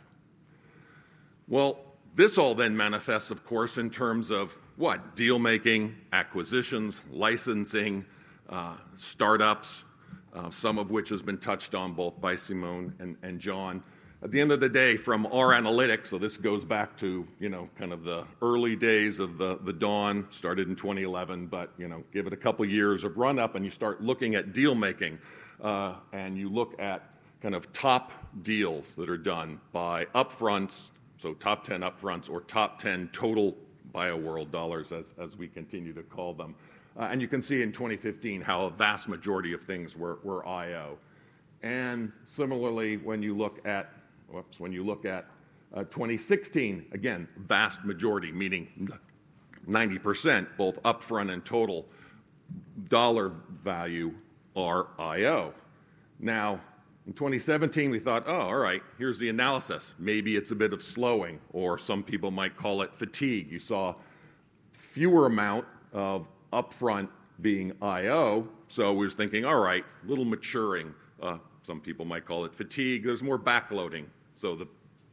Well, 1.46 1.93
this 2.14 2.38
all 2.38 2.54
then 2.54 2.76
manifests, 2.76 3.30
of 3.30 3.44
course, 3.44 3.78
in 3.78 3.90
terms 3.90 4.30
of 4.30 4.56
what? 4.76 5.16
Deal 5.16 5.38
making, 5.38 5.96
acquisitions, 6.12 7.02
licensing, 7.10 8.04
uh, 8.48 8.76
startups, 8.94 9.84
uh, 10.34 10.50
some 10.50 10.78
of 10.78 10.90
which 10.90 11.08
has 11.08 11.22
been 11.22 11.38
touched 11.38 11.74
on 11.74 11.92
both 11.92 12.20
by 12.20 12.36
Simone 12.36 12.94
and, 12.98 13.16
and 13.22 13.40
John. 13.40 13.82
At 14.22 14.30
the 14.30 14.40
end 14.40 14.52
of 14.52 14.60
the 14.60 14.68
day, 14.68 14.96
from 14.96 15.26
our 15.26 15.50
analytics, 15.50 16.06
so 16.06 16.18
this 16.18 16.38
goes 16.38 16.64
back 16.64 16.96
to 16.98 17.26
you 17.40 17.50
know 17.50 17.68
kind 17.76 17.92
of 17.92 18.04
the 18.04 18.24
early 18.40 18.74
days 18.74 19.20
of 19.20 19.36
the 19.36 19.58
the 19.64 19.72
dawn, 19.72 20.26
started 20.30 20.66
in 20.68 20.76
2011, 20.76 21.46
but 21.46 21.72
you 21.76 21.88
know 21.88 22.02
give 22.10 22.26
it 22.26 22.32
a 22.32 22.36
couple 22.36 22.64
years 22.64 23.04
of 23.04 23.18
run 23.18 23.38
up, 23.38 23.54
and 23.54 23.64
you 23.64 23.70
start 23.70 24.02
looking 24.02 24.34
at 24.34 24.54
deal 24.54 24.74
making, 24.74 25.18
uh, 25.62 25.96
and 26.12 26.38
you 26.38 26.48
look 26.48 26.80
at 26.80 27.10
kind 27.42 27.54
of 27.54 27.70
top 27.74 28.12
deals 28.42 28.96
that 28.96 29.10
are 29.10 29.18
done 29.18 29.60
by 29.72 30.06
upfronts, 30.14 30.92
so 31.16 31.34
top 31.34 31.64
10 31.64 31.80
upfronts 31.80 32.30
or 32.30 32.40
top 32.42 32.78
10 32.78 33.10
total 33.12 33.56
BioWorld 33.92 34.50
dollars, 34.50 34.92
as 34.92 35.36
we 35.36 35.46
continue 35.46 35.92
to 35.92 36.02
call 36.02 36.34
them. 36.34 36.54
Uh, 36.98 37.08
and 37.10 37.20
you 37.20 37.28
can 37.28 37.42
see 37.42 37.62
in 37.62 37.72
2015 37.72 38.40
how 38.40 38.66
a 38.66 38.70
vast 38.70 39.08
majority 39.08 39.52
of 39.52 39.62
things 39.62 39.96
were, 39.96 40.46
IO. 40.46 40.96
And 41.62 42.12
similarly, 42.24 42.98
when 42.98 43.22
you 43.22 43.36
look 43.36 43.66
at, 43.66 43.92
whoops, 44.28 44.60
when 44.60 44.72
you 44.72 44.84
look 44.84 45.04
at 45.04 45.26
uh, 45.74 45.84
2016, 45.84 46.86
again, 46.92 47.26
vast 47.36 47.84
majority, 47.84 48.30
meaning 48.30 48.88
90%, 49.66 50.46
both 50.56 50.80
upfront 50.82 51.32
and 51.32 51.44
total 51.44 51.86
dollar 52.88 53.32
value 53.62 54.14
are 54.54 54.88
IO. 54.98 55.52
Now, 56.20 56.60
in 57.06 57.12
2017, 57.12 57.90
we 57.90 57.98
thought, 57.98 58.24
oh, 58.26 58.32
all 58.32 58.56
right, 58.56 58.82
here's 58.96 59.18
the 59.18 59.28
analysis. 59.28 59.94
Maybe 59.98 60.36
it's 60.36 60.52
a 60.52 60.56
bit 60.56 60.72
of 60.72 60.82
slowing, 60.82 61.38
or 61.52 61.76
some 61.76 62.02
people 62.02 62.30
might 62.30 62.56
call 62.56 62.80
it 62.80 62.94
fatigue. 62.94 63.50
You 63.50 63.58
saw 63.58 63.94
fewer 64.72 65.26
amount 65.26 65.66
of 65.92 66.26
upfront 66.52 67.08
being 67.42 67.72
IO. 67.82 68.48
So 68.68 68.94
we 68.94 69.04
was 69.04 69.14
thinking, 69.14 69.44
all 69.44 69.58
right, 69.58 69.84
a 69.84 70.08
little 70.08 70.24
maturing. 70.24 70.94
Uh, 71.20 71.38
some 71.62 71.80
people 71.80 72.06
might 72.06 72.24
call 72.24 72.46
it 72.46 72.54
fatigue. 72.54 73.04
There's 73.04 73.22
more 73.22 73.38
backloading. 73.38 74.06
So 74.34 74.56
the, 74.56 74.66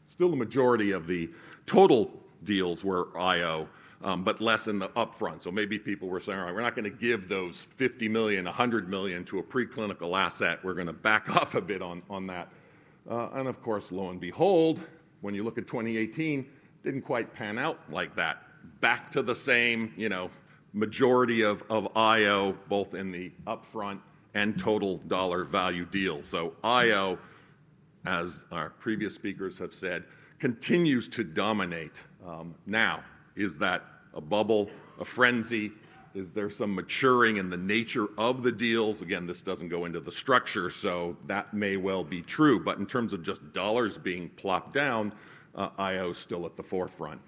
still 0.06 0.30
the 0.30 0.38
majority 0.38 0.92
of 0.92 1.08
the 1.08 1.30
total 1.66 2.12
deals 2.44 2.86
were 2.86 3.10
IO, 3.18 3.68
but 4.02 4.42
less 4.42 4.68
in 4.68 4.80
the 4.80 4.90
upfront. 4.90 5.42
So 5.42 5.52
maybe 5.52 5.78
people 5.78 6.08
were 6.08 6.20
saying, 6.20 6.40
all 6.40 6.46
right, 6.46 6.54
we're 6.54 6.62
not 6.62 6.76
going 6.76 6.86
to 6.86 6.98
give 6.98 7.28
those 7.28 7.62
50 7.62 8.08
million, 8.08 8.46
100 8.46 8.90
million 8.90 9.24
to 9.26 9.40
a 9.40 9.44
preclinical 9.44 10.20
asset. 10.20 10.64
We're 10.64 10.74
going 10.74 10.88
to 10.88 10.94
back 10.94 11.30
off 11.36 11.56
a 11.56 11.62
bit 11.62 11.82
on, 11.82 12.02
that. 12.28 12.50
Uh, 13.10 13.30
and 13.34 13.48
of 13.48 13.62
course, 13.62 13.92
lo 13.92 14.10
and 14.10 14.20
behold, 14.20 14.80
when 15.22 15.34
you 15.36 15.44
look 15.44 15.58
at 15.58 15.68
2018, 15.68 16.46
didn't 16.84 17.02
quite 17.02 17.34
pan 17.34 17.58
out 17.58 17.80
like 17.92 18.16
that. 18.16 18.44
Back 18.80 19.12
to 19.12 19.22
the 19.22 19.36
same, 19.36 19.94
you 19.96 20.10
know, 20.10 20.30
majority 20.74 21.44
of, 21.44 21.64
IO, 21.96 22.54
both 22.70 22.96
in 22.96 23.12
the 23.12 23.32
upfront 23.46 24.00
and 24.34 24.58
total 24.58 24.98
dollar 25.08 25.44
value 25.44 25.86
deals. 25.86 26.28
So 26.28 26.54
IO, 26.64 27.20
as 28.06 28.46
our 28.52 28.70
previous 28.70 29.14
speakers 29.14 29.58
have 29.58 29.74
said, 29.74 30.06
continues 30.40 31.08
to 31.10 31.24
dominate. 31.24 32.02
Um, 32.26 32.56
now, 32.66 33.04
is 33.42 33.58
that 33.58 33.84
a 34.14 34.22
bubble, 34.22 34.70
a 35.00 35.06
frenzy? 35.06 35.72
Is 36.14 36.34
there 36.34 36.50
some 36.50 36.76
maturing 36.76 37.38
in 37.38 37.50
the 37.50 37.58
nature 37.58 38.08
of 38.18 38.44
the 38.44 38.52
deals? 38.52 39.02
Again, 39.02 39.26
this 39.26 39.42
doesn't 39.42 39.70
go 39.70 39.86
into 39.86 40.00
the 40.00 40.12
structure, 40.12 40.70
so 40.70 41.16
that 41.28 41.54
may 41.54 41.78
well 41.78 42.04
be 42.04 42.22
true. 42.22 42.64
But 42.64 42.78
in 42.78 42.86
terms 42.86 43.14
of 43.14 43.24
just 43.24 43.54
dollars 43.54 43.98
being 43.98 44.30
plopped 44.30 44.74
down, 44.74 45.14
uh, 45.56 45.70
IO 45.78 46.12
is 46.12 46.18
still 46.18 46.46
at 46.46 46.56
the 46.56 46.64
forefront. 46.64 47.22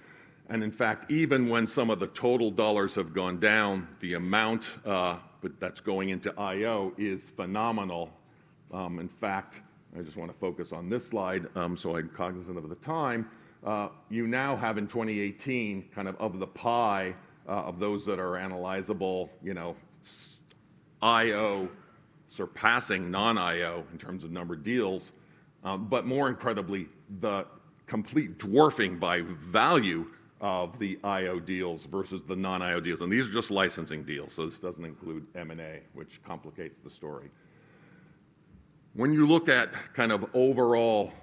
And 0.49 0.63
in 0.63 0.71
fact, 0.71 1.09
even 1.09 1.47
when 1.47 1.65
some 1.65 1.89
of 1.89 1.99
the 1.99 2.07
total 2.07 2.51
dollars 2.51 2.95
have 2.95 3.13
gone 3.13 3.39
down, 3.39 3.87
the 4.01 4.15
amount 4.15 4.77
uh, 4.85 5.17
that's 5.59 5.79
going 5.79 6.09
into 6.09 6.37
IO 6.37 6.93
is 6.97 7.29
phenomenal. 7.29 8.11
Um, 8.71 8.99
in 8.99 9.07
fact, 9.07 9.61
I 9.97 10.01
just 10.01 10.17
want 10.17 10.31
to 10.31 10.37
focus 10.37 10.73
on 10.73 10.89
this 10.89 11.07
slide 11.07 11.47
um, 11.55 11.77
so 11.77 11.95
I'm 11.95 12.09
cognizant 12.09 12.57
of 12.57 12.67
the 12.67 12.75
time. 12.75 13.29
Uh, 13.65 13.89
you 14.09 14.27
now 14.27 14.55
have 14.55 14.77
in 14.77 14.87
2018 14.87 15.89
kind 15.93 16.07
of 16.07 16.15
of 16.17 16.39
the 16.39 16.47
pie 16.47 17.15
uh, 17.47 17.51
of 17.51 17.79
those 17.79 18.05
that 18.05 18.19
are 18.19 18.33
analyzable, 18.33 19.29
you 19.41 19.53
know, 19.53 19.75
IO 21.01 21.69
surpassing 22.27 23.11
non-IO 23.11 23.83
in 23.91 23.97
terms 23.97 24.23
of 24.23 24.31
number 24.31 24.55
of 24.55 24.63
deals, 24.63 25.13
um, 25.63 25.85
but 25.87 26.05
more 26.05 26.29
incredibly, 26.29 26.87
the 27.19 27.45
complete 27.85 28.37
dwarfing 28.39 28.97
by 28.97 29.21
value 29.21 30.07
of 30.41 30.77
the 30.79 30.99
IO 31.03 31.39
deals 31.39 31.85
versus 31.85 32.23
the 32.23 32.35
non-IO 32.35 32.79
deals. 32.79 33.01
And 33.01 33.11
these 33.11 33.29
are 33.29 33.31
just 33.31 33.51
licensing 33.51 34.03
deals, 34.03 34.33
so 34.33 34.45
this 34.45 34.59
doesn't 34.59 34.83
include 34.83 35.25
M&A, 35.35 35.81
which 35.93 36.21
complicates 36.23 36.81
the 36.81 36.89
story. 36.89 37.29
When 38.93 39.13
you 39.13 39.25
look 39.25 39.47
at 39.47 39.71
kind 39.93 40.11
of 40.11 40.25
overall 40.33 41.13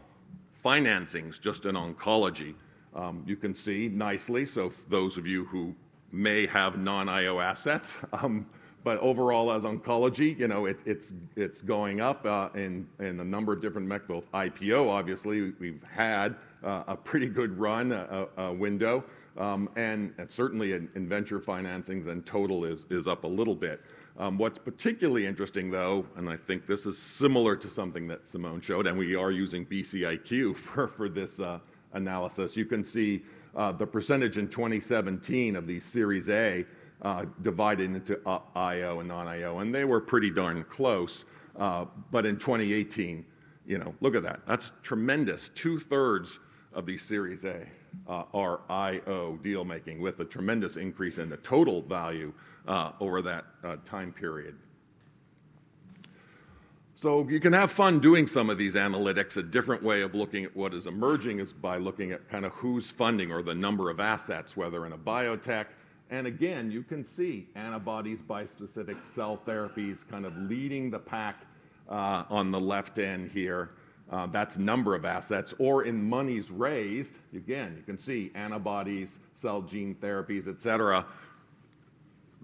financings 0.63 1.41
just 1.41 1.67
in 1.67 1.75
oncology, 1.75 2.55
um, 2.95 3.23
you 3.27 3.37
can 3.37 3.55
see 3.55 3.89
nicely, 3.89 4.45
so 4.45 4.73
those 4.89 5.17
of 5.17 5.27
you 5.27 5.45
who 5.45 5.75
may 6.13 6.47
have 6.47 6.79
non-IO 6.79 7.39
assets, 7.41 7.99
um, 8.13 8.47
but 8.83 8.99
overall 8.99 9.53
as 9.53 9.63
oncology, 9.65 10.39
you 10.39 10.49
know, 10.49 10.67
it, 10.67 10.81
it's, 10.87 11.13
going 11.61 12.01
up 12.01 12.25
uh, 12.25 12.49
in, 12.55 12.87
a 12.99 13.13
number 13.13 13.53
of 13.53 13.61
different 13.61 13.87
mech, 13.87 14.09
both 14.09 14.31
IPO, 14.33 14.89
obviously, 14.89 15.53
we've 15.61 15.83
had 15.83 16.35
uh, 16.65 16.85
a 16.89 16.97
pretty 16.97 17.29
good 17.29 17.59
run, 17.59 17.93
a 17.93 18.53
window, 18.53 19.05
um, 19.37 19.69
and, 19.77 20.15
certainly 20.29 20.73
in, 20.73 20.89
venture 21.09 21.39
financings 21.39 22.09
and 22.09 22.25
total 22.25 22.65
is 22.65 23.07
up 23.07 23.25
a 23.25 23.29
little 23.29 23.55
bit. 23.55 23.83
Um, 24.19 24.37
what's 24.39 24.59
particularly 24.59 25.27
interesting, 25.27 25.71
though, 25.71 26.05
and 26.17 26.29
I 26.29 26.37
think 26.37 26.67
this 26.67 26.87
is 26.87 26.99
similar 26.99 27.57
to 27.57 27.71
something 27.71 28.07
that 28.09 28.27
Simone 28.27 28.61
showed, 28.61 28.87
and 28.87 28.99
we 28.99 29.15
are 29.15 29.31
using 29.31 29.65
BCIQ 29.65 30.57
for, 30.97 31.09
this 31.09 31.41
uh, 31.41 31.59
analysis, 31.93 32.57
you 32.57 32.65
can 32.65 32.85
see 32.85 33.23
uh, 33.57 33.73
the 33.73 33.87
percentage 33.87 34.39
in 34.39 34.49
2017 34.49 35.57
of 35.57 35.67
these 35.67 35.85
Series 35.85 36.29
A 36.29 36.65
uh, 37.03 37.25
divided 37.43 37.95
into 37.95 38.21
IO 38.55 39.01
and 39.01 39.09
non-IO, 39.09 39.61
and 39.61 39.75
they 39.75 39.85
were 39.85 40.01
pretty 40.01 40.31
darn 40.31 40.65
close. 40.65 41.25
But 41.57 42.27
in 42.27 42.37
2018, 42.37 43.25
you 43.67 43.79
know, 43.79 43.95
look 44.01 44.15
at 44.15 44.23
that. 44.23 44.41
That's 44.47 44.73
tremendous. 44.83 45.49
Two-thirds 45.51 46.41
of 46.73 46.87
these 46.87 47.03
Series 47.03 47.45
A 47.45 47.67
uh, 48.09 48.25
are 48.35 48.61
IO 48.69 49.39
deal 49.43 49.65
making, 49.65 50.01
with 50.01 50.21
a 50.21 50.25
tremendous 50.25 50.77
increase 50.77 51.19
in 51.19 51.29
the 51.29 51.37
total 51.39 51.83
value 51.83 52.33
uh, 52.67 52.93
over 53.01 53.23
that 53.23 53.45
uh, 53.65 53.77
time 53.85 54.13
period. 54.13 54.57
So 56.95 57.27
you 57.29 57.41
can 57.41 57.53
have 57.55 57.73
fun 57.73 57.99
doing 57.99 58.27
some 58.27 58.51
of 58.51 58.59
these 58.59 58.75
analytics. 58.75 59.39
A 59.39 59.43
different 59.43 59.83
way 59.83 60.03
of 60.03 60.15
looking 60.15 60.45
at 60.45 60.55
what 60.55 60.75
is 60.75 60.87
emerging 60.87 61.39
is 61.39 61.53
by 61.53 61.79
looking 61.79 62.13
at 62.13 62.29
kind 62.29 62.45
of 62.45 62.53
who's 62.53 62.91
funding 62.91 63.33
or 63.33 63.43
the 63.43 63.55
number 63.55 63.89
of 63.89 64.01
assets, 64.01 64.57
whether 64.57 64.85
in 64.85 64.93
a 64.93 64.99
biotech. 64.99 65.67
And 66.11 66.27
again, 66.27 66.71
you 66.71 66.83
can 66.83 67.05
see 67.05 67.47
antibodies, 67.55 68.21
bispecific 68.21 68.99
cell 69.15 69.41
therapies 69.47 70.07
kind 70.11 70.27
of 70.27 70.37
leading 70.37 70.91
the 70.91 70.99
pack 70.99 71.47
on 71.89 72.51
the 72.51 72.61
left 72.61 72.99
end 72.99 73.31
here. 73.31 73.71
Uh, 74.11 74.27
that's 74.27 74.59
number 74.59 74.97
of 74.97 75.05
assets, 75.05 75.55
or 75.59 75.85
in 75.85 76.03
monies 76.03 76.51
raised. 76.51 77.19
Again, 77.35 77.75
you 77.77 77.83
can 77.85 77.97
see 77.97 78.33
antibodies, 78.35 79.19
cell 79.35 79.63
gene 79.63 79.95
therapies, 79.95 80.49
et 80.49 80.61
cetera. 80.61 81.07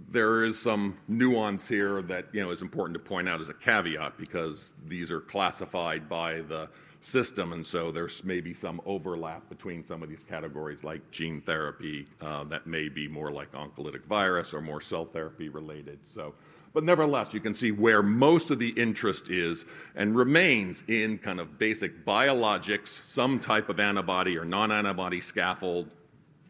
There 0.09 0.45
is 0.45 0.59
some 0.59 0.97
nuance 1.09 1.67
here 1.69 2.03
that 2.03 2.27
you 2.33 2.41
know 2.41 2.51
is 2.51 2.63
important 2.63 2.95
to 2.95 3.01
point 3.01 3.29
out 3.29 3.41
as 3.41 3.49
a 3.49 3.55
caveat 3.55 4.17
because 4.17 4.75
these 4.87 5.11
are 5.11 5.21
classified 5.21 6.09
by 6.09 6.43
the 6.43 6.69
system, 7.01 7.53
and 7.53 7.67
so 7.67 7.91
there's 7.91 8.23
maybe 8.23 8.53
some 8.55 8.81
overlap 8.85 9.49
between 9.49 9.83
some 9.83 10.03
of 10.03 10.09
these 10.09 10.23
categories, 10.29 10.85
like 10.85 11.11
gene 11.11 11.41
therapy, 11.41 12.07
uh, 12.21 12.45
that 12.45 12.67
may 12.67 12.89
be 12.89 13.09
more 13.09 13.31
like 13.31 13.51
oncolytic 13.53 14.05
virus 14.05 14.55
or 14.55 14.61
more 14.61 14.81
cell 14.81 15.05
therapy 15.05 15.49
related. 15.49 15.99
So 16.05 16.35
but 16.77 16.85
nevertheless, 16.85 17.33
you 17.33 17.41
can 17.41 17.55
see 17.55 17.73
where 17.73 18.03
most 18.03 18.51
of 18.51 18.59
the 18.59 18.69
interest 18.69 19.31
is 19.31 19.65
and 19.95 20.15
remains 20.15 20.85
in 20.89 21.17
kind 21.17 21.41
of 21.41 21.59
basic 21.59 22.05
biologics, 22.05 22.89
some 22.89 23.41
type 23.41 23.71
of 23.71 23.81
antibody 23.81 24.37
or 24.37 24.45
non 24.45 24.71
antibody 24.71 25.19
scaffold, 25.19 25.89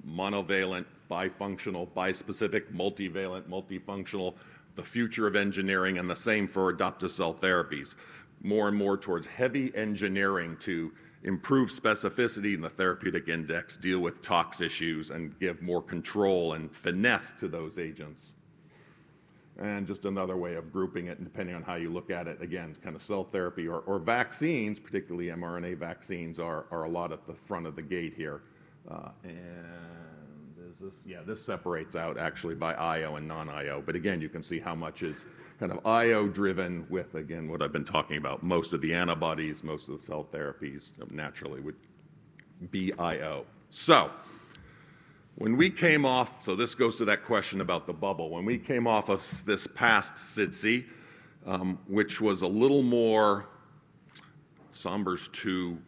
monovalent, 0.04 0.85
bifunctional, 1.09 1.87
bispecific, 1.90 2.75
multivalent, 2.75 3.42
multifunctional, 3.42 4.35
the 4.75 4.83
future 4.83 5.28
of 5.28 5.37
engineering, 5.37 5.97
and 5.97 6.11
the 6.11 6.16
same 6.16 6.49
for 6.49 6.71
adoptive 6.71 7.12
cell 7.12 7.33
therapies. 7.33 7.95
More 8.42 8.66
and 8.66 8.76
more 8.76 8.97
towards 8.97 9.28
heavy 9.28 9.73
engineering 9.76 10.56
to 10.62 10.90
improve 11.23 11.68
specificity 11.68 12.52
in 12.52 12.62
the 12.62 12.68
therapeutic 12.68 13.28
index, 13.28 13.76
deal 13.76 14.00
with 14.00 14.23
tox 14.23 14.61
issues, 14.61 15.11
and 15.11 15.38
give 15.38 15.62
more 15.62 15.83
control 15.83 16.54
and 16.54 16.75
finesse 16.75 17.30
to 17.38 17.47
those 17.47 17.78
agents. 17.78 18.33
And 19.58 19.86
just 19.86 20.04
another 20.04 20.36
way 20.36 20.54
of 20.54 20.72
grouping 20.72 21.06
it, 21.06 21.18
and 21.18 21.26
depending 21.26 21.54
on 21.54 21.62
how 21.62 21.76
you 21.76 21.90
look 21.90 22.10
at 22.10 22.26
it, 22.26 22.42
again, 22.42 22.76
kind 22.82 22.94
of 22.94 23.02
cell 23.02 23.25
therapy 23.25 23.66
or, 23.66 23.80
or 23.80 23.98
vaccines, 23.98 24.78
particularly 24.78 25.28
mRNA 25.28 25.78
vaccines, 25.78 26.38
are, 26.38 26.66
are 26.70 26.84
a 26.84 26.88
lot 26.88 27.12
at 27.12 27.26
the 27.26 27.34
front 27.34 27.66
of 27.66 27.75
the 27.76 27.82
gate 27.82 28.14
here. 28.14 28.42
Uh, 28.90 29.08
and 29.25 29.34
is 30.70 30.78
this, 30.78 30.94
yeah, 31.06 31.20
this 31.25 31.42
separates 31.42 31.96
out 31.96 32.18
actually 32.18 32.54
by 32.54 32.75
IO 32.75 33.16
and 33.16 33.26
non-IO. 33.26 33.82
But 33.84 33.96
again, 33.96 34.20
you 34.20 34.28
can 34.28 34.42
see 34.42 34.58
how 34.58 34.75
much 34.75 35.02
is 35.02 35.25
kind 35.58 35.72
of 35.72 35.84
IO 35.86 36.26
driven 36.28 36.86
with, 36.90 37.14
again, 37.14 37.48
what 37.48 37.62
I've 37.62 37.72
been 37.72 37.84
talking 37.84 38.18
about. 38.18 38.42
Most 38.42 38.72
of 38.72 38.80
the 38.80 38.92
antibodies, 38.92 39.64
most 39.64 39.88
of 39.88 39.98
the 39.98 40.06
cell 40.06 40.28
therapies 40.32 40.92
naturally 41.10 41.60
would 41.60 41.76
be 42.70 42.92
IO. 42.98 43.46
So, 43.70 44.10
when 45.36 45.58
we 45.58 45.68
came 45.68 46.06
off, 46.06 46.42
so 46.42 46.56
this 46.56 46.74
goes 46.74 46.96
to 46.96 47.04
that 47.04 47.24
question 47.24 47.60
about 47.60 47.86
the 47.86 47.92
bubble. 47.92 48.30
When 48.30 48.46
we 48.46 48.58
came 48.58 48.86
off 48.86 49.10
of 49.10 49.18
this 49.44 49.66
past 49.66 50.14
SITC, 50.14 50.86
um, 51.44 51.78
which 51.86 52.22
was 52.22 52.40
a 52.40 52.46
little 52.46 52.82
more, 52.82 53.46
somber's 54.72 55.28
too 55.28 55.78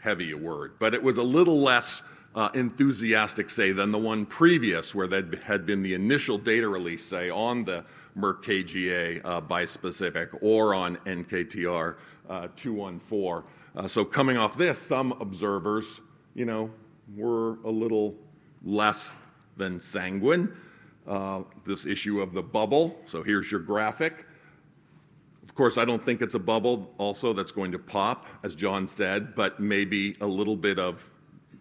heavy 0.00 0.32
a 0.32 0.36
word, 0.36 0.72
but 0.78 0.94
it 0.94 1.02
was 1.02 1.18
a 1.18 1.22
little 1.22 1.60
less 1.60 2.02
uh, 2.34 2.48
enthusiastic, 2.54 3.50
say, 3.50 3.72
than 3.72 3.92
the 3.92 3.98
one 3.98 4.24
previous, 4.24 4.94
where 4.94 5.06
that 5.06 5.34
had 5.42 5.66
been 5.66 5.82
the 5.82 5.92
initial 5.92 6.38
data 6.38 6.68
release, 6.68 7.04
say, 7.04 7.28
on 7.28 7.64
the 7.64 7.84
Merck 8.16 8.42
KGaA 8.42 9.20
uh, 9.22 9.40
bispecific 9.42 10.30
or 10.40 10.74
on 10.74 10.96
NKTR 10.98 11.96
uh, 12.30 12.48
214. 12.56 13.42
Uh, 13.76 13.86
so 13.86 14.02
coming 14.02 14.38
off 14.38 14.56
this, 14.56 14.78
some 14.78 15.12
observers, 15.20 16.00
you 16.34 16.46
know, 16.46 16.70
were 17.14 17.58
a 17.64 17.70
little 17.70 18.16
less 18.64 19.14
than 19.56 19.80
sanguine. 19.80 20.52
Uh, 21.06 21.42
this 21.64 21.86
issue 21.86 22.20
of 22.20 22.32
the 22.34 22.42
bubble. 22.42 22.98
So 23.06 23.22
here's 23.22 23.50
your 23.50 23.60
graphic. 23.60 24.26
Of 25.42 25.54
course, 25.54 25.78
I 25.78 25.84
don't 25.84 26.04
think 26.04 26.20
it's 26.20 26.34
a 26.34 26.38
bubble 26.38 26.92
also 26.98 27.32
that's 27.32 27.50
going 27.50 27.72
to 27.72 27.78
pop, 27.78 28.26
as 28.44 28.54
John 28.54 28.86
said, 28.86 29.34
but 29.34 29.58
maybe 29.58 30.16
a 30.20 30.26
little 30.26 30.56
bit 30.56 30.78
of 30.78 31.10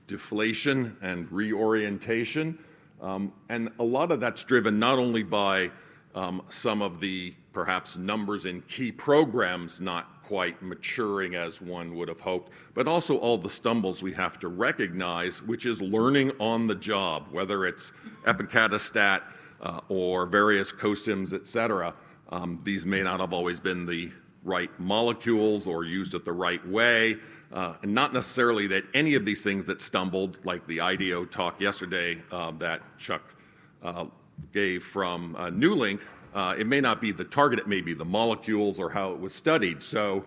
deflation 0.07 0.97
and 1.01 1.31
reorientation. 1.31 2.59
Um, 3.01 3.31
and 3.49 3.69
a 3.79 3.83
lot 3.83 4.11
of 4.11 4.19
that's 4.19 4.43
driven 4.43 4.79
not 4.79 4.99
only 4.99 5.23
by 5.23 5.71
um, 6.15 6.41
some 6.49 6.81
of 6.81 6.99
the 6.99 7.33
perhaps 7.53 7.97
numbers 7.97 8.45
in 8.45 8.61
key 8.63 8.91
programs 8.91 9.79
not 9.79 10.16
quite 10.27 10.61
maturing 10.61 11.35
as 11.35 11.61
one 11.61 11.95
would 11.95 12.09
have 12.09 12.19
hoped, 12.19 12.51
but 12.73 12.85
also 12.85 13.17
all 13.17 13.37
the 13.37 13.49
stumbles 13.49 14.03
we 14.03 14.11
have 14.11 14.37
to 14.37 14.49
recognize, 14.49 15.41
which 15.41 15.65
is 15.65 15.81
learning 15.81 16.31
on 16.37 16.67
the 16.67 16.75
job, 16.75 17.27
whether 17.31 17.65
it's 17.65 17.93
epacadostat 18.25 19.21
uh, 19.61 19.79
or 19.87 20.25
various 20.25 20.69
costims, 20.69 21.33
et 21.33 21.47
cetera. 21.47 21.93
Um, 22.29 22.59
these 22.65 22.85
may 22.85 23.01
not 23.03 23.21
have 23.21 23.31
always 23.31 23.57
been 23.57 23.85
the 23.85 24.11
right 24.43 24.69
molecules 24.79 25.65
or 25.65 25.85
used 25.85 26.13
it 26.13 26.25
the 26.25 26.33
right 26.33 26.65
way. 26.67 27.15
Uh, 27.53 27.75
and 27.81 27.93
not 27.93 28.13
necessarily 28.13 28.67
that 28.67 28.83
any 28.93 29.15
of 29.15 29.23
these 29.23 29.41
things 29.41 29.63
that 29.63 29.81
stumbled, 29.81 30.39
like 30.43 30.67
the 30.67 30.81
IDO 30.81 31.23
talk 31.23 31.61
yesterday 31.61 32.21
uh, 32.33 32.51
that 32.59 32.81
Chuck 32.97 33.33
uh, 33.81 34.05
gave 34.51 34.83
from 34.83 35.35
Newlink, 35.35 36.01
uh, 36.01 36.03
it 36.57 36.67
may 36.67 36.79
not 36.79 37.01
be 37.01 37.11
the 37.11 37.23
target, 37.23 37.59
it 37.59 37.67
may 37.67 37.81
be 37.81 37.93
the 37.93 38.05
molecules 38.05 38.77
or 38.77 38.89
how 38.89 39.11
it 39.11 39.19
was 39.19 39.33
studied. 39.33 39.81
So, 39.81 40.23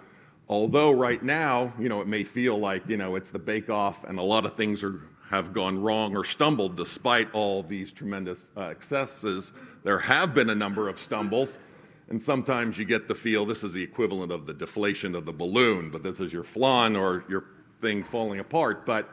although 0.49 0.91
right 0.91 1.23
now, 1.23 1.73
you 1.79 1.89
know, 1.89 2.01
it 2.01 2.09
may 2.09 2.25
feel 2.25 2.59
like, 2.59 2.89
you 2.89 2.97
know, 2.97 3.15
it's 3.15 3.31
the 3.31 3.39
bake 3.39 3.71
off 3.71 4.03
and 4.05 4.19
a 4.19 4.23
lot 4.23 4.45
of 4.45 4.55
things 4.55 4.83
are, 4.83 5.03
have 5.29 5.53
gone 5.53 5.81
wrong 5.81 6.17
or 6.17 6.25
stumbled 6.25 6.77
despite 6.77 7.33
all 7.33 7.63
these 7.63 7.93
tremendous 7.93 8.51
uh, 8.57 8.63
excesses, 8.63 9.53
there 9.85 10.01
have 10.01 10.35
been 10.35 10.51
a 10.51 10.55
number 10.55 10.89
of 10.89 10.99
stumbles. 10.99 11.59
And 12.09 12.21
sometimes 12.21 12.77
you 12.77 12.85
get 12.85 13.07
the 13.07 13.15
feel 13.15 13.47
this 13.47 13.63
is 13.63 13.73
the 13.73 13.83
equivalent 13.83 14.33
of 14.33 14.45
the 14.45 14.53
deflation 14.53 15.15
of 15.15 15.25
the 15.25 15.33
balloon, 15.33 15.91
but 15.91 16.03
this 16.03 16.19
is 16.19 16.33
your 16.33 16.43
flan 16.43 16.97
or 16.97 17.25
your 17.29 17.45
thing 17.81 18.03
falling 18.03 18.41
apart. 18.41 18.85
But, 18.85 19.09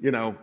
you 0.00 0.10
know, 0.10 0.34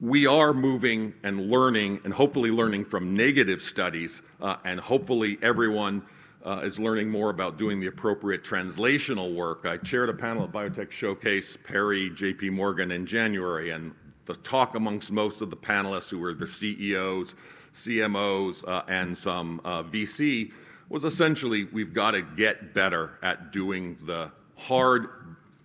we 0.00 0.26
are 0.26 0.52
moving 0.52 1.12
and 1.24 1.50
learning, 1.50 2.00
and 2.04 2.14
hopefully 2.14 2.50
learning 2.50 2.84
from 2.84 3.16
negative 3.16 3.60
studies, 3.60 4.22
uh, 4.40 4.56
and 4.64 4.78
hopefully 4.78 5.38
everyone 5.42 6.02
uh, 6.44 6.60
is 6.62 6.78
learning 6.78 7.10
more 7.10 7.30
about 7.30 7.58
doing 7.58 7.80
the 7.80 7.88
appropriate 7.88 8.44
translational 8.44 9.34
work. 9.34 9.66
I 9.66 9.76
chaired 9.78 10.08
a 10.08 10.14
panel 10.14 10.44
at 10.44 10.52
Biotech 10.52 10.92
Showcase, 10.92 11.56
Perry, 11.56 12.10
JP 12.10 12.52
Morgan 12.52 12.92
in 12.92 13.06
January, 13.06 13.70
and 13.70 13.92
the 14.26 14.34
talk 14.36 14.76
amongst 14.76 15.10
most 15.10 15.40
of 15.40 15.50
the 15.50 15.56
panelists 15.56 16.10
who 16.10 16.18
were 16.18 16.34
the 16.34 16.46
CEOs, 16.46 17.34
CMOs, 17.72 18.66
uh, 18.68 18.82
and 18.88 19.16
some 19.16 19.60
VC 19.64 20.52
was 20.88 21.04
essentially 21.04 21.64
we've 21.64 21.92
got 21.92 22.12
to 22.12 22.22
get 22.22 22.72
better 22.72 23.18
at 23.22 23.52
doing 23.52 23.98
the 24.04 24.30
hard, 24.56 25.08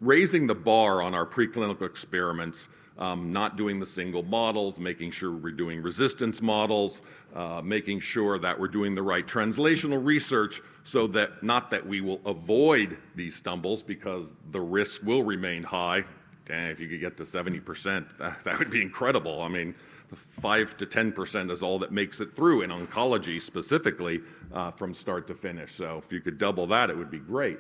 raising 0.02 0.48
the 0.48 0.56
bar 0.56 1.02
on 1.02 1.14
our 1.14 1.26
preclinical 1.26 1.84
experiments 1.84 2.68
not 2.98 3.58
doing 3.58 3.80
the 3.80 3.86
single 3.86 4.24
models, 4.24 4.80
making 4.80 5.12
sure 5.12 5.32
we're 5.32 5.52
doing 5.52 5.82
resistance 5.82 6.42
models, 6.42 7.02
uh, 7.36 7.62
making 7.64 8.00
sure 8.00 8.38
that 8.40 8.60
we're 8.60 8.68
doing 8.68 8.96
the 8.96 9.02
right 9.02 9.26
translational 9.26 10.04
research 10.04 10.62
so 10.84 11.08
that 11.08 11.42
not 11.44 11.72
that 11.72 11.86
we 11.86 12.02
will 12.02 12.22
avoid 12.26 12.98
these 13.16 13.36
stumbles 13.36 13.82
because 13.82 14.34
the 14.52 14.62
risk 14.62 15.04
will 15.04 15.24
remain 15.24 15.64
high. 15.64 16.04
Dang, 16.46 16.70
if 16.70 16.80
you 16.80 16.88
could 16.88 17.00
get 17.00 17.18
to 17.18 17.24
70%, 17.24 18.18
that, 18.18 18.44
that 18.44 18.60
would 18.60 18.70
be 18.70 18.82
incredible. 18.82 19.42
I 19.42 19.48
mean, 19.48 19.74
5 20.14 20.78
to 20.78 20.86
10% 20.86 21.50
is 21.50 21.64
all 21.64 21.80
that 21.80 21.92
makes 21.92 22.20
it 22.20 22.36
through 22.36 22.62
in 22.62 22.70
oncology 22.70 23.42
specifically 23.42 24.22
uh, 24.54 24.72
from 24.72 24.94
start 24.94 25.26
to 25.28 25.34
finish. 25.34 25.74
So 25.74 26.02
if 26.04 26.12
you 26.12 26.20
could 26.20 26.38
double 26.38 26.68
that, 26.68 26.90
it 26.90 26.98
would 26.98 27.10
be 27.10 27.20
great. 27.20 27.58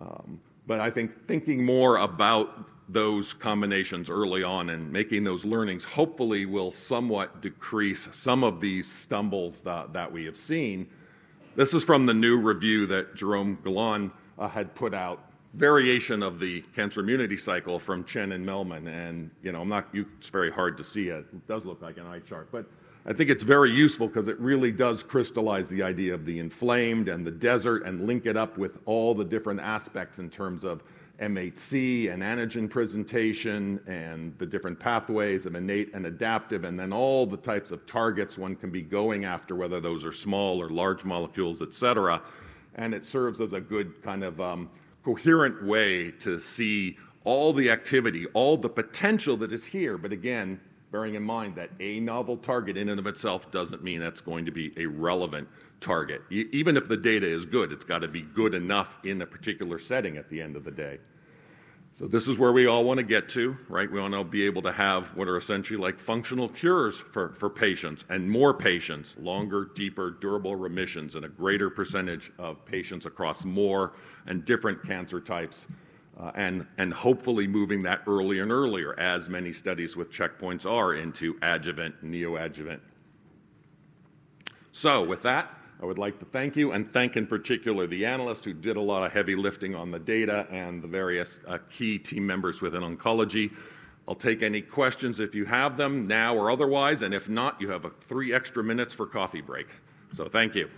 Um, 0.00 0.40
but 0.66 0.80
I 0.80 0.90
think 0.90 1.26
thinking 1.26 1.64
more 1.64 1.98
about 1.98 2.68
those 2.88 3.32
combinations 3.32 4.10
early 4.10 4.42
on 4.42 4.70
and 4.70 4.92
making 4.92 5.24
those 5.24 5.44
learnings 5.44 5.84
hopefully 5.84 6.44
will 6.46 6.70
somewhat 6.70 7.40
decrease 7.40 8.08
some 8.12 8.44
of 8.44 8.60
these 8.60 8.90
stumbles 8.90 9.62
that, 9.62 9.92
that 9.92 10.10
we 10.10 10.24
have 10.24 10.36
seen. 10.36 10.86
This 11.56 11.72
is 11.72 11.82
from 11.82 12.04
the 12.04 12.14
new 12.14 12.38
review 12.38 12.86
that 12.86 13.14
Jerome 13.14 13.58
Galon 13.64 14.10
uh, 14.38 14.48
had 14.48 14.74
put 14.74 14.92
out, 14.92 15.30
variation 15.54 16.22
of 16.22 16.40
the 16.40 16.62
cancer 16.74 17.00
immunity 17.00 17.36
cycle 17.36 17.78
from 17.78 18.04
Chen 18.04 18.32
and 18.32 18.44
Mellman. 18.44 18.88
And, 18.88 19.30
you 19.42 19.52
know, 19.52 19.62
I'm 19.62 19.68
not, 19.68 19.88
it's 19.92 20.28
very 20.28 20.50
hard 20.50 20.76
to 20.78 20.84
see 20.84 21.08
it. 21.08 21.24
It 21.32 21.46
does 21.46 21.64
look 21.64 21.80
like 21.80 21.96
an 21.96 22.06
eye 22.06 22.18
chart, 22.18 22.48
but 22.50 22.66
I 23.06 23.12
think 23.12 23.28
it's 23.28 23.42
very 23.42 23.70
useful 23.70 24.08
because 24.08 24.28
it 24.28 24.40
really 24.40 24.72
does 24.72 25.02
crystallize 25.02 25.68
the 25.68 25.82
idea 25.82 26.14
of 26.14 26.24
the 26.24 26.38
inflamed 26.38 27.08
and 27.08 27.26
the 27.26 27.30
desert 27.30 27.84
and 27.84 28.06
link 28.06 28.24
it 28.24 28.34
up 28.34 28.56
with 28.56 28.78
all 28.86 29.14
the 29.14 29.24
different 29.24 29.60
aspects 29.60 30.18
in 30.18 30.30
terms 30.30 30.64
of 30.64 30.82
MHC 31.20 32.12
and 32.12 32.22
antigen 32.22 32.68
presentation 32.68 33.78
and 33.86 34.36
the 34.38 34.46
different 34.46 34.80
pathways 34.80 35.44
of 35.44 35.54
innate 35.54 35.92
and 35.94 36.06
adaptive, 36.06 36.64
and 36.64 36.80
then 36.80 36.94
all 36.94 37.26
the 37.26 37.36
types 37.36 37.70
of 37.72 37.86
targets 37.86 38.38
one 38.38 38.56
can 38.56 38.70
be 38.70 38.80
going 38.80 39.26
after, 39.26 39.54
whether 39.54 39.80
those 39.80 40.02
are 40.04 40.12
small 40.12 40.60
or 40.60 40.70
large 40.70 41.04
molecules, 41.04 41.60
et 41.60 41.74
cetera. 41.74 42.22
And 42.76 42.94
it 42.94 43.04
serves 43.04 43.40
as 43.40 43.52
a 43.52 43.60
good 43.60 44.02
kind 44.02 44.24
of 44.24 44.40
um, 44.40 44.70
coherent 45.04 45.62
way 45.62 46.10
to 46.12 46.38
see 46.38 46.96
all 47.22 47.52
the 47.52 47.70
activity, 47.70 48.26
all 48.32 48.56
the 48.56 48.68
potential 48.68 49.36
that 49.36 49.52
is 49.52 49.64
here. 49.64 49.98
But 49.98 50.10
again, 50.10 50.58
bearing 50.94 51.16
in 51.16 51.24
mind 51.24 51.56
that 51.56 51.70
a 51.80 51.98
novel 51.98 52.36
target 52.36 52.76
in 52.76 52.88
and 52.88 53.00
of 53.00 53.08
itself 53.08 53.50
doesn't 53.50 53.82
mean 53.82 53.98
that's 53.98 54.20
going 54.20 54.44
to 54.44 54.52
be 54.52 54.72
a 54.76 54.86
relevant 54.86 55.48
target. 55.80 56.22
even 56.30 56.76
if 56.76 56.86
the 56.86 56.96
data 56.96 57.26
is 57.26 57.44
good, 57.44 57.72
it's 57.72 57.84
got 57.84 57.98
to 57.98 58.06
be 58.06 58.22
good 58.22 58.54
enough 58.54 58.96
in 59.02 59.20
a 59.20 59.26
particular 59.26 59.76
setting 59.76 60.16
at 60.16 60.30
the 60.30 60.40
end 60.40 60.54
of 60.54 60.62
the 60.62 60.70
day. 60.70 61.00
So 61.94 62.06
this 62.06 62.28
is 62.28 62.38
where 62.38 62.52
we 62.52 62.66
all 62.66 62.84
want 62.84 62.98
to 62.98 63.02
get 63.02 63.28
to, 63.30 63.56
right? 63.68 63.90
We 63.90 64.00
want 64.00 64.14
to 64.14 64.22
be 64.22 64.46
able 64.46 64.62
to 64.62 64.70
have 64.70 65.08
what 65.16 65.26
are 65.26 65.36
essentially 65.36 65.80
like 65.80 65.98
functional 65.98 66.48
cures 66.48 66.96
for, 66.96 67.30
for 67.30 67.50
patients 67.50 68.04
and 68.08 68.30
more 68.30 68.54
patients, 68.54 69.16
longer, 69.18 69.70
deeper, 69.74 70.12
durable 70.12 70.54
remissions, 70.54 71.16
and 71.16 71.24
a 71.24 71.28
greater 71.28 71.70
percentage 71.70 72.30
of 72.38 72.64
patients 72.64 73.04
across 73.04 73.44
more 73.44 73.94
and 74.26 74.44
different 74.44 74.80
cancer 74.84 75.20
types. 75.20 75.66
Uh, 76.18 76.30
and, 76.36 76.94
hopefully 76.94 77.46
moving 77.46 77.82
that 77.82 78.02
earlier 78.06 78.42
and 78.44 78.52
earlier, 78.52 78.98
as 79.00 79.28
many 79.28 79.52
studies 79.52 79.96
with 79.96 80.12
checkpoints 80.12 80.64
are, 80.64 80.94
into 80.94 81.36
adjuvant, 81.42 82.04
neoadjuvant. 82.04 82.78
So, 84.70 85.02
with 85.02 85.22
that, 85.22 85.50
I 85.82 85.86
would 85.86 85.98
like 85.98 86.18
to 86.20 86.24
thank 86.24 86.56
you 86.56 86.72
and 86.72 86.88
thank 86.88 87.16
in 87.16 87.26
particular 87.26 87.86
the 87.86 88.06
analysts 88.06 88.44
who 88.44 88.54
did 88.54 88.76
a 88.76 88.80
lot 88.80 89.04
of 89.04 89.12
heavy 89.12 89.34
lifting 89.34 89.74
on 89.74 89.90
the 89.90 89.98
data 89.98 90.46
and 90.50 90.82
the 90.82 90.88
various 90.88 91.40
uh, 91.48 91.58
key 91.68 91.98
team 91.98 92.26
members 92.26 92.62
within 92.62 92.82
oncology. 92.82 93.52
I'll 94.06 94.14
take 94.14 94.42
any 94.42 94.60
questions 94.60 95.18
if 95.18 95.34
you 95.34 95.44
have 95.46 95.76
them 95.76 96.06
now 96.06 96.36
or 96.36 96.50
otherwise, 96.50 97.02
and 97.02 97.12
if 97.12 97.28
not, 97.28 97.60
you 97.60 97.70
have 97.70 97.86
three 98.00 98.32
extra 98.32 98.62
minutes 98.62 98.94
for 98.94 99.06
coffee 99.06 99.40
break. 99.40 99.66
So 100.12 100.26
thank 100.26 100.54
you. 100.54 100.70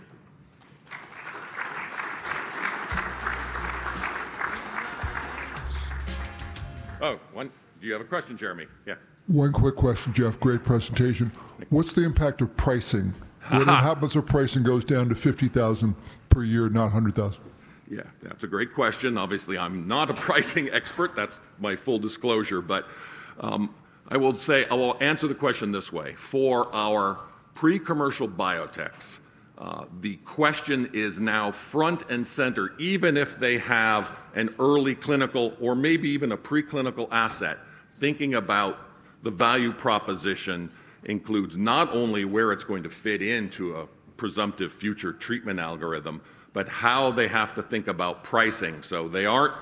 Oh, 7.01 7.19
one. 7.33 7.51
Do 7.79 7.87
you 7.87 7.93
have 7.93 8.01
a 8.01 8.05
question, 8.05 8.37
Jeremy? 8.37 8.65
Yeah. 8.85 8.95
One 9.27 9.51
quick 9.51 9.75
question, 9.75 10.13
Jeff. 10.13 10.39
Great 10.39 10.63
presentation. 10.63 11.31
What's 11.69 11.93
the 11.93 12.03
impact 12.03 12.41
of 12.41 12.55
pricing 12.57 13.13
What 13.49 13.67
happens 13.67 14.15
if 14.15 14.25
pricing 14.25 14.63
goes 14.63 14.83
down 14.83 15.09
to 15.09 15.15
50,000 15.15 15.95
per 16.29 16.43
year, 16.43 16.69
not 16.69 16.85
100,000? 16.85 17.39
Yeah, 17.89 18.01
that's 18.21 18.43
a 18.43 18.47
great 18.47 18.73
question. 18.73 19.17
Obviously, 19.17 19.57
I'm 19.57 19.87
not 19.87 20.09
a 20.09 20.13
pricing 20.27 20.69
expert. 20.71 21.15
That's 21.15 21.41
my 21.59 21.75
full 21.75 21.99
disclosure. 21.99 22.61
But 22.61 22.87
um, 23.39 23.73
I 24.09 24.17
will 24.17 24.33
say, 24.33 24.65
I 24.67 24.73
will 24.73 24.97
answer 24.99 25.27
the 25.27 25.35
question 25.35 25.71
this 25.71 25.91
way. 25.91 26.13
For 26.13 26.73
our 26.73 27.19
pre 27.53 27.79
commercial 27.79 28.27
biotechs, 28.27 29.19
uh, 29.57 29.85
the 30.01 30.17
question 30.17 30.89
is 30.93 31.19
now 31.19 31.51
front 31.51 32.03
and 32.11 32.25
center, 32.25 32.73
even 32.77 33.17
if 33.17 33.39
they 33.39 33.57
have 33.57 34.15
an 34.35 34.53
early 34.59 34.93
clinical 34.93 35.53
or 35.59 35.75
maybe 35.75 36.09
even 36.09 36.31
a 36.31 36.37
preclinical 36.37 37.07
asset, 37.11 37.57
thinking 37.93 38.35
about 38.35 38.77
the 39.23 39.31
value 39.31 39.73
proposition 39.73 40.69
includes 41.05 41.57
not 41.57 41.91
only 41.93 42.23
where 42.23 42.51
it's 42.51 42.63
going 42.63 42.83
to 42.83 42.89
fit 42.89 43.21
into 43.21 43.75
a 43.75 43.87
presumptive 44.15 44.71
future 44.71 45.13
treatment 45.13 45.59
algorithm, 45.59 46.21
but 46.53 46.69
how 46.69 47.11
they 47.11 47.27
have 47.27 47.55
to 47.55 47.63
think 47.63 47.87
about 47.87 48.23
pricing. 48.23 48.81
So 48.81 49.07
they 49.07 49.25
aren't 49.25 49.53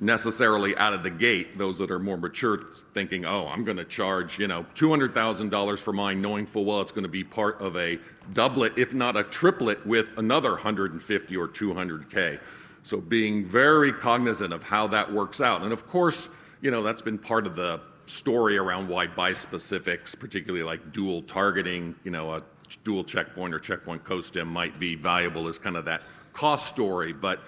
necessarily 0.00 0.76
out 0.76 0.92
of 0.92 1.02
the 1.02 1.10
gate, 1.10 1.56
those 1.56 1.78
that 1.78 1.90
are 1.90 1.98
more 1.98 2.16
mature 2.16 2.64
thinking, 2.92 3.24
oh, 3.24 3.46
I'm 3.46 3.64
going 3.64 3.76
to 3.76 3.84
charge, 3.84 4.38
you 4.38 4.48
know, 4.48 4.66
$200,000 4.74 5.78
for 5.78 5.92
mine, 5.92 6.20
knowing 6.20 6.46
full 6.46 6.64
well 6.64 6.80
it's 6.80 6.92
going 6.92 7.04
to 7.04 7.08
be 7.08 7.24
part 7.24 7.60
of 7.60 7.76
a 7.76 7.98
doublet, 8.32 8.76
if 8.76 8.92
not 8.92 9.16
a 9.16 9.22
triplet, 9.22 9.86
with 9.86 10.10
another 10.18 10.50
150 10.50 11.36
or 11.36 11.48
200K. 11.48 12.40
So 12.82 13.00
being 13.00 13.44
very 13.44 13.92
cognizant 13.92 14.52
of 14.52 14.62
how 14.62 14.86
that 14.88 15.10
works 15.10 15.40
out. 15.40 15.62
And 15.62 15.72
of 15.72 15.86
course, 15.86 16.28
you 16.60 16.70
know, 16.70 16.82
that's 16.82 17.02
been 17.02 17.18
part 17.18 17.46
of 17.46 17.56
the 17.56 17.80
story 18.06 18.58
around 18.58 18.88
why 18.88 19.06
bispecifics, 19.06 20.18
particularly 20.18 20.64
like 20.64 20.92
dual 20.92 21.22
targeting, 21.22 21.94
you 22.04 22.10
know, 22.10 22.32
a 22.32 22.42
dual 22.82 23.04
checkpoint 23.04 23.54
or 23.54 23.58
checkpoint 23.58 24.04
co-stim 24.04 24.48
might 24.48 24.78
be 24.78 24.94
valuable 24.94 25.48
as 25.48 25.58
kind 25.58 25.76
of 25.76 25.84
that 25.84 26.02
cost 26.32 26.68
story. 26.68 27.12
But 27.12 27.40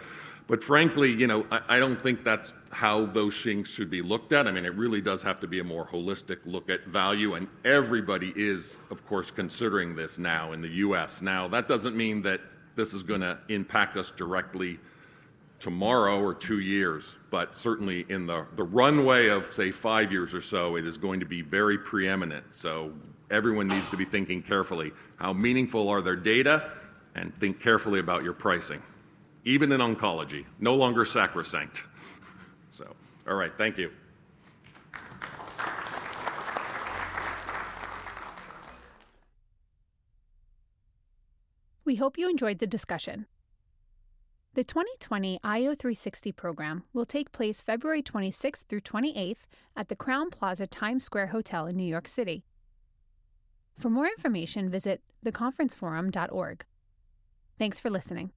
but 0.49 0.63
frankly, 0.63 1.13
you 1.13 1.27
know, 1.27 1.45
I, 1.51 1.61
I, 1.69 1.79
don't 1.79 2.01
think 2.01 2.23
that's 2.23 2.55
how 2.71 3.07
those 3.07 3.41
things 3.43 3.69
should 3.69 3.91
be 3.91 4.01
looked 4.01 4.33
at. 4.33 4.47
I 4.47 4.53
mean, 4.53 4.65
it 4.65 4.75
really 4.75 5.01
does 5.01 5.23
have 5.25 5.41
to 5.41 5.49
be 5.49 5.59
a 5.59 5.65
more 5.65 5.85
holistic 5.85 6.39
look 6.45 6.71
at 6.71 6.85
value, 6.87 7.35
and 7.35 7.49
everybody 7.65 8.33
is, 8.37 8.79
of 8.91 9.05
course, 9.07 9.31
considering 9.31 9.97
this 9.97 10.19
now 10.19 10.53
in 10.53 10.63
the 10.63 10.69
U.S. 10.69 11.21
Now, 11.21 11.49
that 11.49 11.67
doesn't 11.67 11.97
mean 11.97 12.23
that 12.23 12.41
this 12.77 12.95
is 12.95 13.03
going 13.03 13.23
to 13.23 13.39
impact 13.49 13.97
us 13.97 14.11
directly 14.11 14.79
tomorrow 15.59 16.21
or 16.21 16.35
two 16.35 16.61
years, 16.61 17.17
but 17.31 17.57
certainly 17.57 18.05
in 18.09 18.27
the, 18.27 18.47
the 18.55 18.63
runway 18.63 19.29
of, 19.29 19.53
say, 19.53 19.71
five 19.73 20.13
years 20.13 20.35
or 20.35 20.41
so, 20.41 20.77
it 20.77 20.87
is 20.87 20.97
going 20.97 21.19
to 21.19 21.27
be 21.27 21.43
very 21.43 21.79
preeminent. 21.79 22.45
So 22.55 22.93
everyone 23.31 23.67
needs 23.67 23.91
to 23.91 23.97
be 23.97 24.05
thinking 24.05 24.43
carefully 24.43 24.93
how 25.17 25.33
meaningful 25.33 25.89
are 25.89 26.03
their 26.03 26.15
data 26.15 26.71
and 27.15 27.35
think 27.41 27.59
carefully 27.59 27.99
about 27.99 28.23
your 28.23 28.35
pricing 28.35 28.83
even 29.47 29.71
in 29.71 29.81
oncology, 29.81 30.45
no 30.59 30.75
longer 30.75 31.05
sacrosanct. 31.05 31.85
So, 32.73 32.95
all 33.27 33.37
right, 33.37 33.53
thank 33.57 33.79
you. 33.79 33.91
We 41.85 41.95
hope 41.95 42.19
you 42.19 42.29
enjoyed 42.29 42.59
the 42.59 42.67
discussion. 42.67 43.27
The 44.55 44.65
2020 44.65 45.39
IO360 45.45 46.35
program 46.35 46.83
will 46.93 47.07
take 47.07 47.31
place 47.31 47.61
February 47.61 48.03
26th 48.03 48.65
through 48.65 48.81
28th 48.81 49.37
at 49.77 49.89
the 49.89 49.95
Crowne 49.95 50.33
Plaza 50.33 50.67
Times 50.67 51.05
Square 51.05 51.29
Hotel 51.29 51.67
in 51.67 51.77
New 51.77 51.85
York 51.85 52.09
City. 52.09 52.43
For 53.79 53.91
more 53.91 54.07
information, 54.07 54.71
visit 54.71 55.03
theconferenceforum.org. 55.25 56.65
Thanks 57.59 57.79
for 57.79 57.91
listening. 57.91 58.33